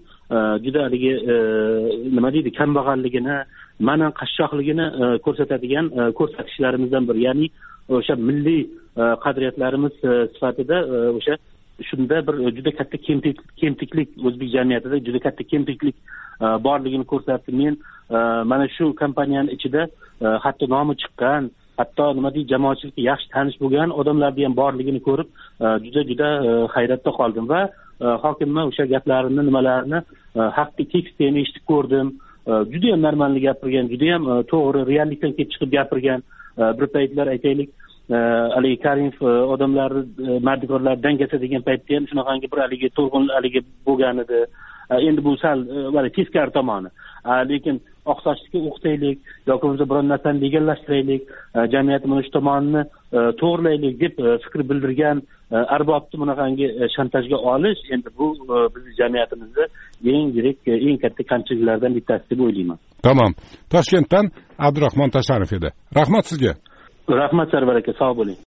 juda 0.65 0.81
haligi 0.87 1.13
nima 2.17 2.33
deydi 2.35 2.51
kambag'alligini 2.59 3.37
manan 3.89 4.11
qashshoqligini 4.21 4.87
ko'rsatadigan 5.27 5.87
ko'rsatkichlarimizdan 6.19 7.07
biri. 7.09 7.21
Ya'ni 7.29 7.47
o'sha 7.97 8.15
milliy 8.29 8.63
qadriyatlarimiz 9.25 9.95
sifatida 10.35 10.79
o'sha 11.19 11.35
shunda 11.83 12.27
bir 12.27 12.47
e, 12.47 12.57
juda 12.57 12.71
katta 12.71 12.99
kemtiklik 13.57 14.09
o'zbek 14.25 14.49
jamiyatida 14.49 14.99
juda 14.99 15.19
katta 15.19 15.45
kemtiklik 15.45 15.97
e, 16.41 16.45
borligini 16.65 17.05
ko'rsatdi. 17.05 17.53
Men 17.53 17.79
e, 18.11 18.19
mana 18.45 18.69
shu 18.69 18.95
kompaniyani 18.95 19.51
ichida 19.51 19.87
hatto 20.21 20.67
nomi 20.69 20.95
chiqqan 21.03 21.51
hatto 21.77 22.15
nima 22.15 22.35
deydi 22.35 22.49
jamoatchilikka 22.55 23.03
yaxshi 23.11 23.31
tanish 23.35 23.57
bo'lgan 23.63 23.91
odamlarni 24.01 24.45
ham 24.45 24.57
borligini 24.57 25.01
ko'rib 25.09 25.29
juda 25.87 26.05
juda 26.11 26.29
hayratda 26.75 27.11
qoldim 27.19 27.49
va 27.49 27.63
hokimni 28.25 28.63
o'sha 28.71 28.85
gaplarini 28.95 29.47
nimalarini 29.49 30.01
haqiqiy 30.59 30.91
tekstini 30.95 31.43
eshitib 31.43 31.65
ko'rdim. 31.73 32.13
Judayam 32.73 33.01
normalniy 33.07 33.43
gapirgan 33.49 33.91
judayam 33.93 34.23
to'g'ri 34.53 34.81
reallikdan 34.93 35.33
kelib 35.37 35.51
chiqib 35.55 35.71
gapirgan 35.79 36.21
bir 36.79 36.87
paytlar 36.97 37.27
aytaylik. 37.35 37.71
Haligi 38.11 38.79
karimov 38.83 39.51
odamlarni 39.55 40.39
mardikorlar 40.49 41.03
dangasa 41.03 41.41
degan 41.41 41.63
paytda 41.69 41.97
ham 41.97 42.07
shunaqangi 42.11 42.53
bir 42.53 42.61
haligi 42.65 42.89
to'lqin 42.99 43.29
haligi 43.37 43.61
bo'lgan 43.87 44.19
edi 44.25 44.45
endi 44.91 45.25
bu 45.25 45.37
sal 45.37 45.59
e, 46.07 46.13
teskari 46.13 46.51
tomoni. 46.53 46.89
Lekin 47.25 47.81
oqsochlikka 48.05 48.59
o'qitaylik 48.69 49.19
yoki 49.47 49.63
bo'lmasa 49.67 49.89
biron 49.91 50.09
narsani 50.09 50.41
legallashtiraylik 50.45 51.23
e, 51.57 51.59
jamiyatni 51.73 52.11
mana 52.11 52.23
shu 52.27 52.31
tomonini 52.31 52.83
e, 53.17 53.19
to'g'irlaylik 53.41 54.01
deb 54.01 54.15
fikr 54.45 54.61
bildirgan 54.71 55.23
arbobni 55.77 56.21
bunaqangi 56.23 56.67
shantajga 56.97 57.39
olish 57.53 57.83
endi 57.95 58.09
bu 58.19 58.27
bizni 58.75 58.93
jamiyatimizni 59.01 59.65
eng 60.15 60.29
yirik 60.37 60.59
eng 60.67 60.99
katta 61.05 61.23
kamchiliklardan 61.33 61.97
bittasi 61.99 62.31
deb 62.31 62.41
o'ylayman. 62.47 62.79
Tamom 63.03 63.33
toshkentdan 63.75 64.31
abdurahmon 64.59 65.11
tasharif 65.17 65.53
edi. 65.53 65.69
Rahmat 66.01 66.27
sizga. 66.33 66.55
Rahmat 67.09 67.51
sarvar 67.51 67.77
aka 67.77 67.93
sog' 67.99 68.17
bo'ling. 68.17 68.39